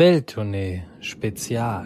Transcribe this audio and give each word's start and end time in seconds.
Welttournee 0.00 0.82
Spezial. 1.00 1.84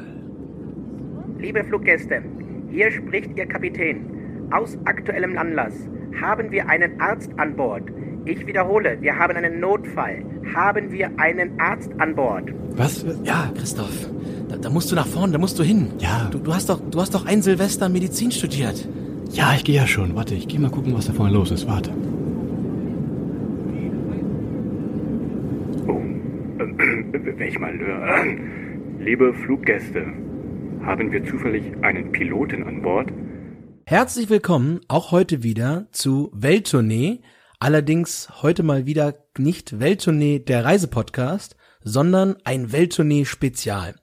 Liebe 1.40 1.64
Fluggäste, 1.64 2.22
hier 2.70 2.92
spricht 2.92 3.36
Ihr 3.36 3.46
Kapitän. 3.46 4.06
Aus 4.52 4.78
aktuellem 4.84 5.36
Anlass 5.36 5.74
haben 6.22 6.52
wir 6.52 6.68
einen 6.68 7.00
Arzt 7.00 7.32
an 7.38 7.56
Bord. 7.56 7.82
Ich 8.24 8.46
wiederhole, 8.46 8.98
wir 9.00 9.18
haben 9.18 9.36
einen 9.36 9.58
Notfall. 9.58 10.24
Haben 10.54 10.92
wir 10.92 11.10
einen 11.18 11.58
Arzt 11.58 11.90
an 11.98 12.14
Bord? 12.14 12.54
Was? 12.76 13.04
Ja, 13.24 13.50
Christoph. 13.56 14.08
Da, 14.48 14.58
da 14.58 14.70
musst 14.70 14.92
du 14.92 14.94
nach 14.94 15.08
vorne, 15.08 15.32
da 15.32 15.38
musst 15.40 15.58
du 15.58 15.64
hin. 15.64 15.88
Ja. 15.98 16.28
Du, 16.30 16.38
du 16.38 16.54
hast 16.54 16.68
doch, 16.68 16.80
du 16.88 17.00
hast 17.00 17.16
doch 17.16 17.26
ein 17.26 17.42
Silvester 17.42 17.88
Medizin 17.88 18.30
studiert. 18.30 18.88
Ja, 19.32 19.54
ich 19.56 19.64
gehe 19.64 19.74
ja 19.74 19.88
schon. 19.88 20.14
Warte, 20.14 20.36
ich 20.36 20.46
gehe 20.46 20.60
mal 20.60 20.70
gucken, 20.70 20.94
was 20.94 21.08
da 21.08 21.12
vorne 21.12 21.32
los 21.32 21.50
ist. 21.50 21.66
Warte. 21.66 21.90
Oh, 25.88 26.00
äh, 26.62 27.38
welch 27.40 27.58
Malheur. 27.58 27.63
Liebe 29.00 29.34
Fluggäste, 29.34 30.06
haben 30.82 31.10
wir 31.10 31.24
zufällig 31.24 31.64
einen 31.82 32.12
Piloten 32.12 32.62
an 32.62 32.82
Bord? 32.82 33.10
Herzlich 33.86 34.30
willkommen 34.30 34.80
auch 34.86 35.10
heute 35.10 35.42
wieder 35.42 35.88
zu 35.90 36.30
Welttournee. 36.32 37.22
Allerdings 37.58 38.28
heute 38.42 38.62
mal 38.62 38.86
wieder 38.86 39.14
nicht 39.38 39.80
Welttournee 39.80 40.38
der 40.38 40.64
Reisepodcast, 40.64 41.56
sondern 41.82 42.36
ein 42.44 42.70
Welttournee 42.70 43.24
Spezial. 43.24 43.96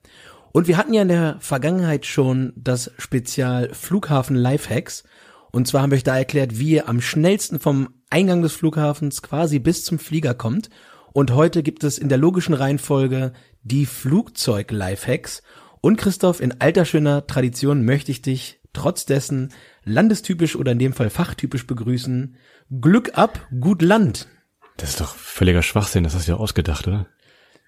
Und 0.52 0.68
wir 0.68 0.76
hatten 0.76 0.92
ja 0.92 1.00
in 1.00 1.08
der 1.08 1.36
Vergangenheit 1.40 2.04
schon 2.04 2.52
das 2.56 2.92
Spezial 2.98 3.70
Flughafen 3.72 4.36
Lifehacks. 4.36 5.04
Und 5.50 5.66
zwar 5.66 5.80
haben 5.80 5.92
wir 5.92 5.96
euch 5.96 6.04
da 6.04 6.18
erklärt, 6.18 6.58
wie 6.58 6.72
ihr 6.72 6.90
am 6.90 7.00
schnellsten 7.00 7.58
vom 7.58 7.94
Eingang 8.10 8.42
des 8.42 8.52
Flughafens 8.52 9.22
quasi 9.22 9.58
bis 9.58 9.82
zum 9.82 9.98
Flieger 9.98 10.34
kommt. 10.34 10.68
Und 11.12 11.32
heute 11.32 11.62
gibt 11.62 11.84
es 11.84 11.98
in 11.98 12.08
der 12.08 12.18
logischen 12.18 12.54
Reihenfolge 12.54 13.32
die 13.62 13.86
Flugzeug-Lifehacks. 13.86 15.42
Und 15.80 15.96
Christoph, 15.96 16.40
in 16.40 16.60
alter 16.60 16.84
schöner 16.84 17.26
Tradition 17.26 17.84
möchte 17.84 18.10
ich 18.10 18.22
dich 18.22 18.60
trotz 18.72 19.04
dessen 19.04 19.52
landestypisch 19.84 20.56
oder 20.56 20.72
in 20.72 20.78
dem 20.78 20.92
Fall 20.92 21.10
fachtypisch 21.10 21.66
begrüßen. 21.66 22.36
Glück 22.80 23.18
ab, 23.18 23.46
gut 23.60 23.82
Land. 23.82 24.28
Das 24.76 24.90
ist 24.90 25.00
doch 25.00 25.14
völliger 25.14 25.62
Schwachsinn. 25.62 26.04
Das 26.04 26.14
hast 26.14 26.28
du 26.28 26.32
ja 26.32 26.38
ausgedacht, 26.38 26.88
oder? 26.88 27.06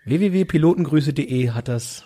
www.pilotengrüße.de 0.07 1.51
hat 1.51 1.69
das 1.69 2.05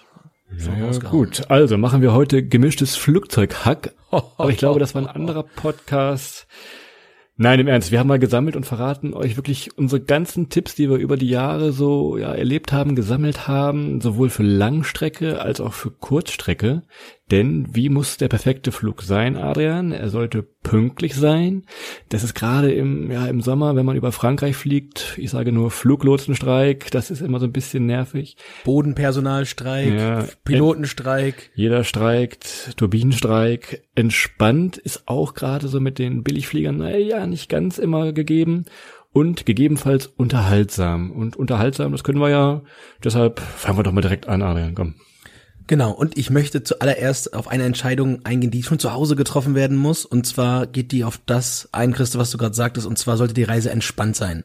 so 0.56 0.70
Ja, 0.70 0.90
gut. 1.10 1.50
Also 1.50 1.76
machen 1.76 2.00
wir 2.00 2.12
heute 2.12 2.46
gemischtes 2.46 2.96
Flugzeughack. 2.96 3.94
Aber 4.10 4.50
ich 4.50 4.58
glaube, 4.58 4.80
das 4.80 4.94
war 4.94 5.02
ein 5.02 5.08
anderer 5.08 5.42
Podcast. 5.42 6.46
Nein, 7.40 7.60
im 7.60 7.68
Ernst, 7.68 7.92
wir 7.92 8.00
haben 8.00 8.08
mal 8.08 8.18
gesammelt 8.18 8.56
und 8.56 8.66
verraten 8.66 9.14
euch 9.14 9.36
wirklich 9.36 9.78
unsere 9.78 10.00
ganzen 10.00 10.48
Tipps, 10.48 10.74
die 10.74 10.90
wir 10.90 10.96
über 10.96 11.16
die 11.16 11.28
Jahre 11.28 11.70
so 11.70 12.16
ja, 12.16 12.34
erlebt 12.34 12.72
haben, 12.72 12.96
gesammelt 12.96 13.46
haben, 13.46 14.00
sowohl 14.00 14.28
für 14.28 14.42
Langstrecke 14.42 15.40
als 15.40 15.60
auch 15.60 15.72
für 15.72 15.92
Kurzstrecke. 15.92 16.82
Denn 17.30 17.66
wie 17.72 17.90
muss 17.90 18.16
der 18.16 18.28
perfekte 18.28 18.72
Flug 18.72 19.02
sein, 19.02 19.36
Adrian? 19.36 19.92
Er 19.92 20.08
sollte 20.08 20.42
pünktlich 20.42 21.14
sein. 21.14 21.64
Das 22.08 22.24
ist 22.24 22.34
gerade 22.34 22.72
im, 22.72 23.10
ja, 23.10 23.26
im 23.26 23.42
Sommer, 23.42 23.76
wenn 23.76 23.84
man 23.84 23.96
über 23.96 24.12
Frankreich 24.12 24.56
fliegt, 24.56 25.14
ich 25.18 25.30
sage 25.30 25.52
nur 25.52 25.70
Fluglotsenstreik, 25.70 26.90
das 26.90 27.10
ist 27.10 27.20
immer 27.20 27.38
so 27.38 27.46
ein 27.46 27.52
bisschen 27.52 27.86
nervig. 27.86 28.36
Bodenpersonalstreik, 28.64 29.94
Ja, 29.94 30.24
Pilotenstreik. 30.44 31.50
Jeder 31.54 31.84
streikt, 31.84 32.76
Turbinenstreik. 32.76 33.82
Entspannt 33.94 34.78
ist 34.78 35.02
auch 35.06 35.34
gerade 35.34 35.68
so 35.68 35.80
mit 35.80 35.98
den 35.98 36.22
Billigfliegern, 36.22 36.78
naja, 36.78 37.26
nicht 37.26 37.48
ganz 37.48 37.78
immer 37.78 38.12
gegeben. 38.12 38.64
Und 39.12 39.46
gegebenenfalls 39.46 40.06
unterhaltsam. 40.06 41.10
Und 41.10 41.36
unterhaltsam, 41.36 41.92
das 41.92 42.04
können 42.04 42.20
wir 42.20 42.28
ja. 42.28 42.62
Deshalb 43.02 43.40
fangen 43.40 43.78
wir 43.78 43.82
doch 43.82 43.92
mal 43.92 44.02
direkt 44.02 44.28
an, 44.28 44.42
Adrian, 44.42 44.74
komm. 44.74 44.94
Genau, 45.68 45.90
und 45.90 46.16
ich 46.16 46.30
möchte 46.30 46.62
zuallererst 46.62 47.34
auf 47.34 47.46
eine 47.46 47.64
Entscheidung 47.64 48.24
eingehen, 48.24 48.50
die 48.50 48.62
schon 48.62 48.78
zu 48.78 48.94
Hause 48.94 49.16
getroffen 49.16 49.54
werden 49.54 49.76
muss. 49.76 50.06
Und 50.06 50.26
zwar 50.26 50.66
geht 50.66 50.92
die 50.92 51.04
auf 51.04 51.20
das 51.26 51.68
ein, 51.72 51.92
Christa, 51.92 52.18
was 52.18 52.30
du 52.30 52.38
gerade 52.38 52.54
sagtest, 52.54 52.86
und 52.86 52.98
zwar 52.98 53.18
sollte 53.18 53.34
die 53.34 53.44
Reise 53.44 53.70
entspannt 53.70 54.16
sein. 54.16 54.44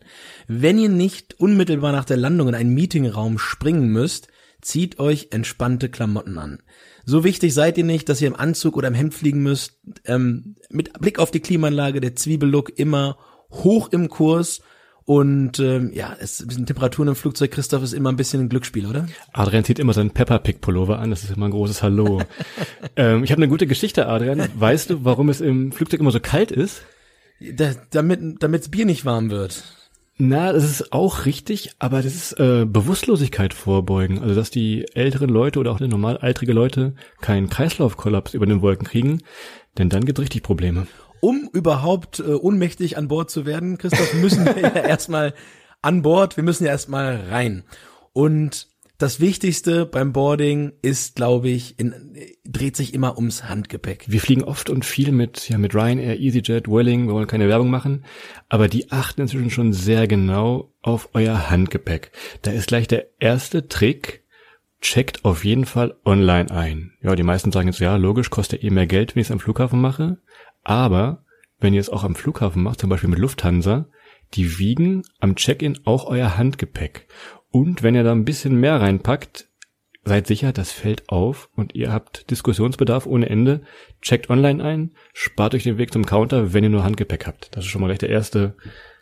Wenn 0.49 0.77
ihr 0.77 0.89
nicht 0.89 1.39
unmittelbar 1.39 1.93
nach 1.93 2.03
der 2.03 2.17
Landung 2.17 2.49
in 2.49 2.55
einen 2.55 2.73
Meetingraum 2.73 3.39
springen 3.39 3.87
müsst, 3.87 4.27
zieht 4.61 4.99
euch 4.99 5.29
entspannte 5.31 5.87
Klamotten 5.87 6.37
an. 6.37 6.61
So 7.05 7.23
wichtig 7.23 7.53
seid 7.53 7.77
ihr 7.77 7.85
nicht, 7.85 8.09
dass 8.09 8.19
ihr 8.19 8.27
im 8.27 8.35
Anzug 8.35 8.75
oder 8.75 8.89
im 8.89 8.93
Hemd 8.93 9.13
fliegen 9.13 9.41
müsst. 9.43 9.77
Ähm, 10.03 10.55
mit 10.69 10.91
Blick 10.99 11.19
auf 11.19 11.31
die 11.31 11.39
Klimaanlage, 11.39 12.01
der 12.01 12.17
Zwiebellook 12.17 12.77
immer 12.77 13.17
hoch 13.49 13.87
im 13.93 14.09
Kurs. 14.09 14.59
Und 15.05 15.59
ähm, 15.59 15.91
ja, 15.93 16.15
es 16.19 16.37
sind 16.37 16.65
Temperaturen 16.65 17.09
im 17.09 17.15
Flugzeug, 17.15 17.51
Christoph, 17.51 17.83
ist 17.83 17.93
immer 17.93 18.11
ein 18.11 18.15
bisschen 18.15 18.41
ein 18.41 18.49
Glücksspiel, 18.49 18.85
oder? 18.85 19.05
Adrian 19.33 19.65
zieht 19.65 19.79
immer 19.79 19.93
seinen 19.93 20.11
Peppa 20.11 20.37
Pig 20.37 20.61
Pullover 20.61 20.99
an, 20.99 21.09
das 21.09 21.23
ist 21.23 21.35
immer 21.35 21.47
ein 21.47 21.51
großes 21.51 21.83
Hallo. 21.83 22.21
ähm, 22.95 23.23
ich 23.23 23.31
habe 23.31 23.39
eine 23.39 23.49
gute 23.49 23.67
Geschichte, 23.67 24.07
Adrian. 24.07 24.47
Weißt 24.55 24.89
du, 24.89 25.03
warum 25.03 25.29
es 25.29 25.41
im 25.41 25.71
Flugzeug 25.73 25.99
immer 25.99 26.11
so 26.11 26.21
kalt 26.21 26.51
ist? 26.51 26.83
Da, 27.39 27.73
damit 27.91 28.41
damit's 28.41 28.69
Bier 28.69 28.85
nicht 28.85 29.03
warm 29.03 29.29
wird. 29.29 29.63
Na, 30.17 30.53
das 30.53 30.63
ist 30.63 30.93
auch 30.93 31.25
richtig, 31.25 31.71
aber 31.79 32.03
das 32.03 32.13
ist 32.13 32.39
äh, 32.39 32.65
Bewusstlosigkeit 32.65 33.53
vorbeugen. 33.53 34.19
Also, 34.19 34.35
dass 34.35 34.51
die 34.51 34.85
älteren 34.93 35.29
Leute 35.29 35.59
oder 35.59 35.71
auch 35.71 35.79
die 35.79 35.87
normalaltrige 35.87 36.53
Leute 36.53 36.93
keinen 37.19 37.49
Kreislaufkollaps 37.49 38.35
über 38.35 38.45
den 38.45 38.61
Wolken 38.61 38.87
kriegen, 38.87 39.23
denn 39.77 39.89
dann 39.89 40.05
gibt's 40.05 40.21
richtig 40.21 40.43
Probleme. 40.43 40.87
Um 41.23 41.49
überhaupt 41.53 42.19
äh, 42.19 42.33
ohnmächtig 42.33 42.97
an 42.97 43.07
Bord 43.07 43.31
zu 43.31 43.45
werden, 43.45 43.77
Christoph, 43.77 44.13
müssen 44.15 44.43
wir 44.43 44.59
ja 44.59 44.67
erstmal 44.89 45.33
an 45.81 46.01
Bord, 46.01 46.35
wir 46.35 46.43
müssen 46.43 46.65
ja 46.65 46.71
erstmal 46.71 47.15
rein. 47.29 47.63
Und 48.11 48.67
das 48.97 49.21
Wichtigste 49.21 49.85
beim 49.85 50.11
Boarding 50.11 50.73
ist, 50.81 51.15
glaube 51.15 51.47
ich, 51.47 51.79
in, 51.79 51.93
dreht 52.43 52.75
sich 52.75 52.93
immer 52.93 53.15
ums 53.15 53.45
Handgepäck. 53.45 54.03
Wir 54.07 54.19
fliegen 54.19 54.43
oft 54.43 54.69
und 54.69 54.83
viel 54.83 55.13
mit, 55.13 55.47
ja, 55.47 55.57
mit 55.57 55.73
Ryanair, 55.73 56.19
EasyJet, 56.19 56.67
Welling, 56.67 57.07
wir 57.07 57.13
wollen 57.13 57.27
keine 57.27 57.47
Werbung 57.47 57.69
machen, 57.69 58.03
aber 58.49 58.67
die 58.67 58.91
achten 58.91 59.21
inzwischen 59.21 59.49
schon 59.49 59.71
sehr 59.71 60.09
genau 60.09 60.73
auf 60.81 61.07
euer 61.13 61.49
Handgepäck. 61.49 62.11
Da 62.41 62.51
ist 62.51 62.67
gleich 62.67 62.89
der 62.89 63.07
erste 63.21 63.69
Trick, 63.69 64.25
checkt 64.81 65.23
auf 65.23 65.45
jeden 65.45 65.63
Fall 65.63 65.95
online 66.03 66.51
ein. 66.51 66.91
Ja, 67.01 67.15
die 67.15 67.23
meisten 67.23 67.53
sagen 67.53 67.69
jetzt, 67.69 67.79
ja, 67.79 67.95
logisch, 67.95 68.29
kostet 68.29 68.61
eh 68.61 68.69
mehr 68.69 68.87
Geld, 68.87 69.15
wenn 69.15 69.21
ich 69.21 69.27
es 69.27 69.31
am 69.31 69.39
Flughafen 69.39 69.79
mache, 69.79 70.17
aber 70.63 71.23
wenn 71.59 71.73
ihr 71.73 71.81
es 71.81 71.89
auch 71.89 72.03
am 72.03 72.15
Flughafen 72.15 72.63
macht, 72.63 72.79
zum 72.79 72.89
Beispiel 72.89 73.09
mit 73.09 73.19
Lufthansa, 73.19 73.87
die 74.33 74.57
wiegen 74.57 75.03
am 75.19 75.35
Check-in 75.35 75.79
auch 75.85 76.05
euer 76.05 76.37
Handgepäck. 76.37 77.07
Und 77.49 77.83
wenn 77.83 77.95
ihr 77.95 78.03
da 78.03 78.11
ein 78.11 78.25
bisschen 78.25 78.55
mehr 78.55 78.81
reinpackt, 78.81 79.47
seid 80.03 80.27
sicher, 80.27 80.51
das 80.51 80.71
fällt 80.71 81.09
auf 81.09 81.49
und 81.55 81.75
ihr 81.75 81.91
habt 81.91 82.29
Diskussionsbedarf 82.29 83.05
ohne 83.05 83.29
Ende. 83.29 83.61
Checkt 84.01 84.29
online 84.29 84.63
ein, 84.63 84.91
spart 85.13 85.55
euch 85.55 85.63
den 85.63 85.77
Weg 85.77 85.93
zum 85.93 86.05
Counter, 86.05 86.53
wenn 86.53 86.63
ihr 86.63 86.69
nur 86.69 86.83
Handgepäck 86.83 87.25
habt. 87.25 87.55
Das 87.55 87.63
ist 87.63 87.71
schon 87.71 87.81
mal 87.81 87.87
gleich 87.87 87.99
der 87.99 88.09
erste. 88.09 88.55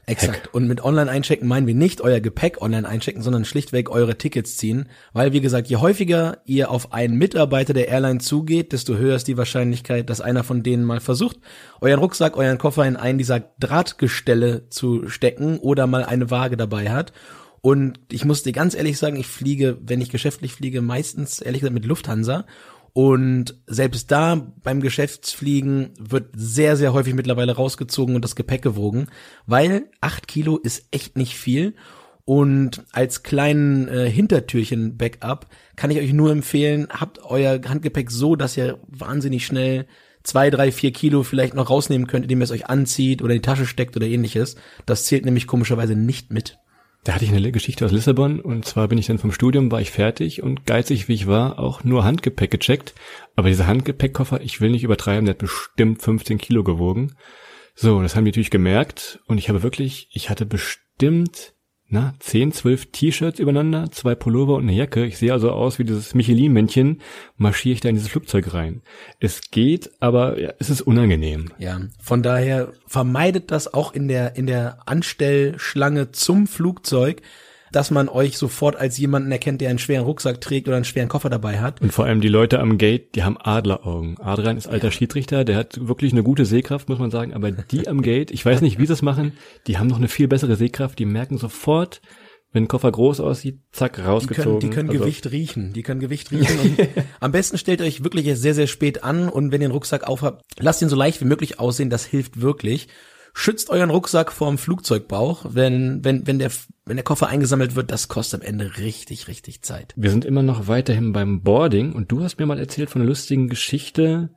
Exakt. 0.08 0.54
Und 0.54 0.68
mit 0.68 0.84
online 0.84 1.10
einchecken 1.10 1.48
meinen 1.48 1.68
wir 1.68 1.76
nicht 1.76 2.02
euer 2.02 2.20
Gepäck 2.20 2.62
online 2.62 2.88
einchecken, 2.88 3.22
sondern 3.22 3.46
schlichtweg 3.46 3.90
eure 3.90 4.18
Tickets 4.18 4.58
ziehen. 4.58 4.90
Weil, 5.14 5.32
wie 5.32 5.42
gesagt, 5.42 5.68
je 5.68 5.78
häufiger 5.78 6.40
ihr 6.46 6.72
auf 6.72 6.92
einen 6.92 7.18
Mitarbeiter 7.18 7.74
der 7.74 7.88
Airline 7.88 8.20
zugeht, 8.20 8.74
desto 8.74 8.96
höher 8.96 9.16
ist 9.16 9.28
die 9.28 9.38
Wahrscheinlichkeit, 9.38 10.10
dass 10.10 10.20
einer 10.20 10.44
von 10.44 10.64
denen 10.64 10.84
mal 10.84 11.00
versucht, 11.00 11.38
euren 11.82 12.00
Rucksack, 12.00 12.36
euren 12.36 12.58
Koffer 12.58 12.86
in 12.86 12.98
einen 12.98 13.20
dieser 13.20 13.40
Drahtgestelle 13.60 14.70
zu 14.70 15.08
stecken 15.08 15.60
oder 15.60 15.88
mal 15.88 16.04
eine 16.04 16.32
Waage 16.32 16.58
dabei 16.58 16.90
hat. 16.92 17.14
Und 17.62 18.00
ich 18.12 18.26
muss 18.26 18.42
dir 18.42 18.54
ganz 18.54 18.74
ehrlich 18.74 18.98
sagen, 18.98 19.18
ich 19.18 19.28
fliege, 19.28 19.78
wenn 19.82 20.02
ich 20.02 20.10
geschäftlich 20.10 20.54
fliege, 20.54 20.82
meistens 20.82 21.40
ehrlich 21.40 21.62
gesagt 21.62 21.76
mit 21.76 21.86
Lufthansa. 21.86 22.46
Und 22.94 23.56
selbst 23.68 24.12
da 24.12 24.54
beim 24.64 24.82
Geschäftsfliegen 24.82 25.94
wird 25.98 26.30
sehr, 26.36 26.76
sehr 26.76 26.94
häufig 26.94 27.14
mittlerweile 27.14 27.56
rausgezogen 27.56 28.16
und 28.16 28.24
das 28.24 28.36
Gepäck 28.36 28.62
gewogen, 28.62 29.08
weil 29.46 29.90
acht 30.02 30.28
Kilo 30.28 30.58
ist 30.58 30.88
echt 30.92 31.18
nicht 31.18 31.36
viel. 31.36 31.76
Und 32.26 32.84
als 32.92 33.24
kleinen 33.24 33.88
äh, 33.88 34.10
Hintertürchen-Backup 34.10 35.48
kann 35.76 35.92
ich 35.92 36.00
euch 36.00 36.14
nur 36.14 36.32
empfehlen, 36.32 36.88
habt 36.90 37.20
euer 37.24 37.60
Handgepäck 37.68 38.12
so, 38.12 38.36
dass 38.36 38.58
ihr 38.58 38.80
wahnsinnig 38.88 39.46
schnell 39.46 39.88
zwei, 40.24 40.50
drei, 40.50 40.72
vier 40.72 40.92
Kilo 40.94 41.24
vielleicht 41.24 41.56
noch 41.56 41.70
rausnehmen 41.70 42.08
könnt, 42.08 42.26
indem 42.26 42.42
ihr 42.42 42.44
es 42.44 42.52
euch 42.52 42.68
anzieht 42.68 43.22
oder 43.22 43.34
in 43.34 43.42
die 43.42 43.46
Tasche 43.46 43.66
steckt 43.66 43.96
oder 43.96 44.06
ähnliches. 44.06 44.56
Das 44.86 45.06
zählt 45.06 45.26
nämlich 45.26 45.48
komischerweise 45.48 45.96
nicht 45.96 46.32
mit. 46.32 46.61
Da 47.04 47.14
hatte 47.14 47.26
ich 47.26 47.34
eine 47.34 47.52
Geschichte 47.52 47.84
aus 47.84 47.92
Lissabon 47.92 48.40
und 48.40 48.64
zwar 48.66 48.88
bin 48.88 49.00
ich 49.00 49.08
dann 49.08 49.18
vom 49.18 49.32
Studium, 49.32 49.72
war 49.72 49.82
ich 49.82 49.90
fertig 49.90 50.44
und 50.44 50.68
geizig 50.68 51.08
wie 51.08 51.16
ich 51.16 51.26
war, 51.26 51.58
auch 51.58 51.84
nur 51.84 52.04
Handgepäck 52.04 52.52
gecheckt. 52.52 52.94
Aber 53.36 53.50
dieser 53.50 53.66
Handgepäckkoffer, 53.66 54.42
ich 54.42 54.62
will 54.62 54.70
nicht 54.70 54.84
übertreiben, 54.84 55.26
der 55.26 55.34
hat 55.34 55.40
bestimmt 55.40 56.02
15 56.02 56.38
Kilo 56.38 56.64
gewogen. 56.64 57.16
So, 57.74 58.02
das 58.04 58.16
haben 58.16 58.26
die 58.26 58.32
natürlich 58.32 58.52
gemerkt 58.52 59.20
und 59.26 59.40
ich 59.40 59.50
habe 59.50 59.64
wirklich, 59.64 60.10
ich 60.12 60.30
hatte 60.30 60.46
bestimmt 60.46 61.56
na, 61.92 62.14
10, 62.20 62.54
12 62.54 62.92
T-Shirts 62.94 63.40
übereinander, 63.40 63.92
zwei 63.92 64.16
Pullover 64.16 64.56
und 64.56 64.64
eine 64.64 64.74
Jacke. 64.74 65.06
Ich 65.06 65.18
sehe 65.18 65.34
also 65.34 65.52
aus 65.52 65.78
wie 65.78 65.84
dieses 65.84 66.16
Michelin-Männchen, 66.16 67.02
marschiere 67.36 67.74
ich 67.74 67.82
da 67.82 67.90
in 67.90 67.96
dieses 67.96 68.10
Flugzeug 68.10 68.54
rein. 68.54 68.82
Es 69.20 69.52
geht, 69.52 69.92
aber 70.00 70.40
ja, 70.40 70.54
es 70.58 70.70
ist 70.70 70.82
unangenehm. 70.82 71.52
Ja, 71.60 71.82
von 72.02 72.24
daher 72.24 72.72
vermeidet 72.88 73.52
das 73.52 73.74
auch 73.74 73.94
in 73.94 74.08
der, 74.08 74.38
in 74.38 74.48
der 74.48 74.80
Anstellschlange 74.86 76.12
zum 76.12 76.48
Flugzeug, 76.48 77.22
dass 77.72 77.92
man 77.92 78.10
euch 78.10 78.38
sofort 78.38 78.76
als 78.76 78.98
jemanden 78.98 79.32
erkennt, 79.32 79.62
der 79.62 79.70
einen 79.70 79.80
schweren 79.80 80.06
Rucksack 80.06 80.42
trägt 80.42 80.68
oder 80.68 80.76
einen 80.76 80.86
schweren 80.86 81.10
Koffer 81.10 81.30
dabei 81.30 81.60
hat. 81.60 81.82
Und 81.82 81.94
vor 81.94 82.06
allem 82.06 82.22
die 82.22 82.28
Leute 82.28 82.60
am 82.60 82.78
Gate, 82.78 83.16
die 83.16 83.24
haben 83.24 83.38
Adleraugen. 83.40 84.20
Adrian 84.20 84.58
ist 84.58 84.68
alter 84.68 84.88
ja. 84.88 84.92
Schiedsrichter, 84.92 85.46
der 85.46 85.56
hat 85.56 85.88
wirklich 85.88 86.12
eine 86.12 86.24
gute 86.24 86.46
Sehkraft, 86.46 86.90
muss 86.90 87.00
man 87.00 87.12
sagen, 87.12 87.34
aber 87.34 87.52
die 87.52 87.88
am 87.88 88.02
Gate, 88.02 88.32
ich 88.32 88.46
weiß 88.46 88.62
nicht, 88.62 88.80
wie 88.80 88.86
sie 88.86 88.94
es 88.94 89.02
machen, 89.02 89.34
die 89.68 89.78
haben 89.78 89.88
noch 89.88 89.98
eine 89.98 90.08
viel 90.08 90.28
bessere 90.28 90.56
Sehkraft, 90.56 91.00
die 91.00 91.06
merken 91.06 91.38
sofort, 91.38 92.02
wenn 92.54 92.66
ein 92.66 92.68
Koffer 92.68 92.92
groß 92.92 93.22
aussieht, 93.22 93.62
zack, 93.72 94.06
rausgezogen. 94.06 94.60
Die 94.60 94.70
können, 94.70 94.70
die 94.70 94.70
können 94.70 94.90
also. 94.90 95.04
Gewicht 95.04 95.32
riechen. 95.32 95.72
Die 95.72 95.84
können 95.84 96.02
Gewicht 96.02 96.32
riechen. 96.32 96.60
und 96.60 96.78
am 97.22 97.32
besten 97.32 97.58
stellt 97.58 97.82
euch 97.82 98.04
wirklich 98.04 98.38
sehr, 98.38 98.54
sehr 98.54 98.68
spät 98.68 99.06
an 99.06 99.30
und 99.30 99.54
wenn 99.54 99.62
ihr 99.62 99.70
den 99.70 99.74
Rucksack 99.74 100.06
aufhabt, 100.06 100.44
lasst 100.60 100.82
ihn 100.82 100.90
so 100.90 100.98
leicht 100.98 101.22
wie 101.22 101.26
möglich 101.26 101.60
aussehen. 101.62 101.90
Das 101.90 102.06
hilft 102.06 102.42
wirklich 102.42 102.90
schützt 103.34 103.70
euren 103.70 103.90
Rucksack 103.90 104.32
vorm 104.32 104.58
Flugzeugbauch, 104.58 105.46
wenn, 105.50 106.04
wenn, 106.04 106.28
wenn 106.28 106.40
der, 106.40 106.52
wenn 106.92 106.98
der 106.98 107.06
Koffer 107.06 107.30
eingesammelt 107.30 107.78
wird, 107.78 107.90
das 107.90 108.10
kostet 108.10 108.42
am 108.42 108.46
Ende 108.46 108.78
richtig, 108.78 109.30
richtig 109.30 109.62
Zeit. 109.62 109.94
Wir 109.96 110.10
sind 110.10 110.26
immer 110.26 110.44
noch 110.44 110.68
weiterhin 110.68 111.14
beim 111.14 111.42
Boarding 111.42 111.94
und 111.94 112.12
du 112.12 112.22
hast 112.22 112.38
mir 112.38 112.46
mal 112.46 112.60
erzählt 112.60 112.90
von 112.90 113.02
einer 113.02 113.08
lustigen 113.08 113.48
Geschichte, 113.48 114.32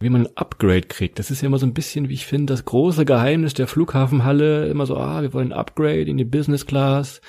wie 0.00 0.08
man 0.08 0.22
ein 0.22 0.34
Upgrade 0.34 0.86
kriegt. 0.86 1.18
Das 1.18 1.30
ist 1.30 1.42
ja 1.42 1.48
immer 1.48 1.58
so 1.58 1.66
ein 1.66 1.74
bisschen, 1.74 2.08
wie 2.08 2.14
ich 2.14 2.24
finde, 2.24 2.54
das 2.54 2.64
große 2.64 3.04
Geheimnis 3.04 3.52
der 3.52 3.66
Flughafenhalle. 3.66 4.68
Immer 4.68 4.86
so, 4.86 4.96
ah, 4.96 5.20
wir 5.20 5.34
wollen 5.34 5.52
ein 5.52 5.58
Upgrade 5.58 6.04
in 6.04 6.16
die 6.16 6.24
Business 6.24 6.64
Class. 6.64 7.20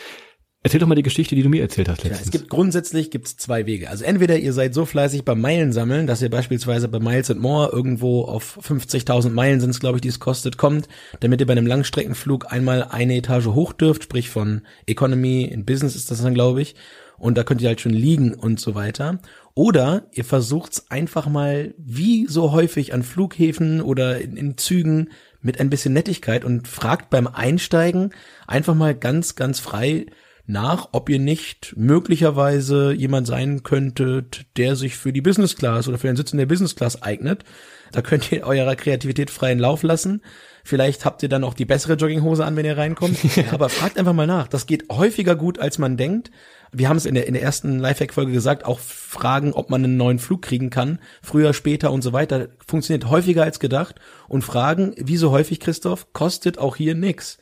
Erzähl 0.62 0.82
doch 0.82 0.88
mal 0.88 0.96
die 0.96 1.04
Geschichte, 1.04 1.36
die 1.36 1.44
du 1.44 1.48
mir 1.48 1.62
erzählt 1.62 1.88
hast 1.88 2.04
letztens. 2.04 2.20
Ja, 2.20 2.26
es 2.26 2.32
gibt 2.32 2.50
grundsätzlich 2.50 3.12
gibt's 3.12 3.38
zwei 3.38 3.66
Wege. 3.66 3.90
Also 3.90 4.04
entweder 4.04 4.38
ihr 4.38 4.52
seid 4.52 4.74
so 4.74 4.86
fleißig 4.86 5.24
beim 5.24 5.40
Meilen 5.40 5.72
sammeln, 5.72 6.06
dass 6.06 6.22
ihr 6.22 6.30
beispielsweise 6.30 6.90
bei 6.90 7.00
Miles 7.00 7.32
and 7.32 7.40
More 7.40 7.72
irgendwo 7.72 8.24
auf 8.24 8.60
50.000 8.62 9.30
Meilen 9.30 9.62
sind 9.62 9.70
es, 9.70 9.80
glaube 9.80 9.98
ich, 9.98 10.02
die 10.02 10.10
es 10.10 10.20
kostet, 10.20 10.58
kommt, 10.58 10.90
damit 11.22 11.40
ihr 11.40 11.48
bei 11.48 11.54
einem 11.54 11.66
Langstreckenflug 11.66 12.52
einmal 12.52 12.84
eine 12.84 13.16
Etage 13.16 13.48
hoch 13.48 13.72
dürft, 13.72 14.04
sprich 14.04 14.30
von 14.30 14.64
Economy 14.86 15.46
in 15.46 15.64
Business 15.64 15.96
ist 15.96 16.12
das 16.12 16.22
dann, 16.22 16.34
glaube 16.34 16.62
ich. 16.62 16.76
Und 17.18 17.38
da 17.38 17.44
könnt 17.44 17.62
ihr 17.62 17.70
halt 17.70 17.82
schon 17.82 17.94
liegen 17.94 18.34
und 18.34 18.60
so 18.60 18.76
weiter. 18.76 19.20
Oder 19.54 20.08
ihr 20.12 20.26
versucht's 20.26 20.90
einfach 20.90 21.28
mal, 21.28 21.74
wie 21.78 22.28
so 22.28 22.52
häufig 22.52 22.94
an 22.94 23.04
Flughäfen 23.04 23.82
oder 23.82 24.20
in, 24.20 24.36
in 24.36 24.58
Zügen, 24.58 25.10
mit 25.42 25.60
ein 25.62 25.70
bisschen 25.70 25.94
Nettigkeit 25.94 26.44
und 26.44 26.68
fragt 26.68 27.10
beim 27.10 27.28
Einsteigen 27.28 28.14
einfach 28.46 28.76
mal 28.76 28.94
ganz, 28.94 29.36
ganz 29.36 29.62
frei, 29.62 30.08
nach, 30.50 30.90
ob 30.94 31.10
ihr 31.10 31.20
nicht 31.20 31.76
möglicherweise 31.78 32.92
jemand 32.92 33.28
sein 33.28 33.62
könntet, 33.62 34.46
der 34.58 34.76
sich 34.76 34.98
für 34.98 35.14
die 35.14 35.22
Business 35.22 35.56
Class 35.56 35.88
oder 35.88 36.00
für 36.00 36.08
den 36.08 36.16
Sitz 36.16 36.32
in 36.32 36.40
der 36.40 36.48
Business 36.48 36.76
Class 36.76 37.02
eignet. 37.04 37.44
Da 37.92 38.02
könnt 38.02 38.32
ihr 38.32 38.46
eurer 38.46 38.76
Kreativität 38.76 39.30
freien 39.30 39.60
Lauf 39.60 39.84
lassen. 39.84 40.22
Vielleicht 40.64 41.06
habt 41.06 41.24
ihr 41.24 41.30
dann 41.30 41.44
auch 41.44 41.54
die 41.54 41.66
bessere 41.66 41.94
Jogginghose 41.94 42.44
an, 42.44 42.56
wenn 42.56 42.66
ihr 42.66 42.78
reinkommt. 42.78 43.18
Aber 43.52 43.70
fragt 43.70 43.98
einfach 43.98 44.14
mal 44.14 44.28
nach. 44.28 44.48
Das 44.48 44.66
geht 44.66 44.90
häufiger 44.92 45.36
gut, 45.36 45.60
als 45.60 45.78
man 45.78 45.98
denkt. 45.98 46.32
Wir 46.72 46.90
haben 46.90 46.98
es 46.98 47.06
in 47.06 47.16
der, 47.16 47.28
in 47.28 47.34
der 47.34 47.44
ersten 47.44 47.80
Lifehack-Folge 47.80 48.32
gesagt, 48.32 48.66
auch 48.66 48.80
fragen, 48.80 49.54
ob 49.54 49.70
man 49.70 49.84
einen 49.84 49.98
neuen 49.98 50.20
Flug 50.20 50.42
kriegen 50.42 50.70
kann. 50.70 51.00
Früher, 51.22 51.54
später 51.54 51.92
und 51.92 52.04
so 52.04 52.14
weiter. 52.14 52.50
Funktioniert 52.66 53.10
häufiger 53.10 53.44
als 53.44 53.60
gedacht. 53.60 53.96
Und 54.28 54.44
fragen, 54.44 54.94
wie 54.98 55.18
so 55.18 55.32
häufig, 55.32 55.60
Christoph, 55.60 56.12
kostet 56.14 56.58
auch 56.58 56.76
hier 56.76 56.96
nix 56.96 57.38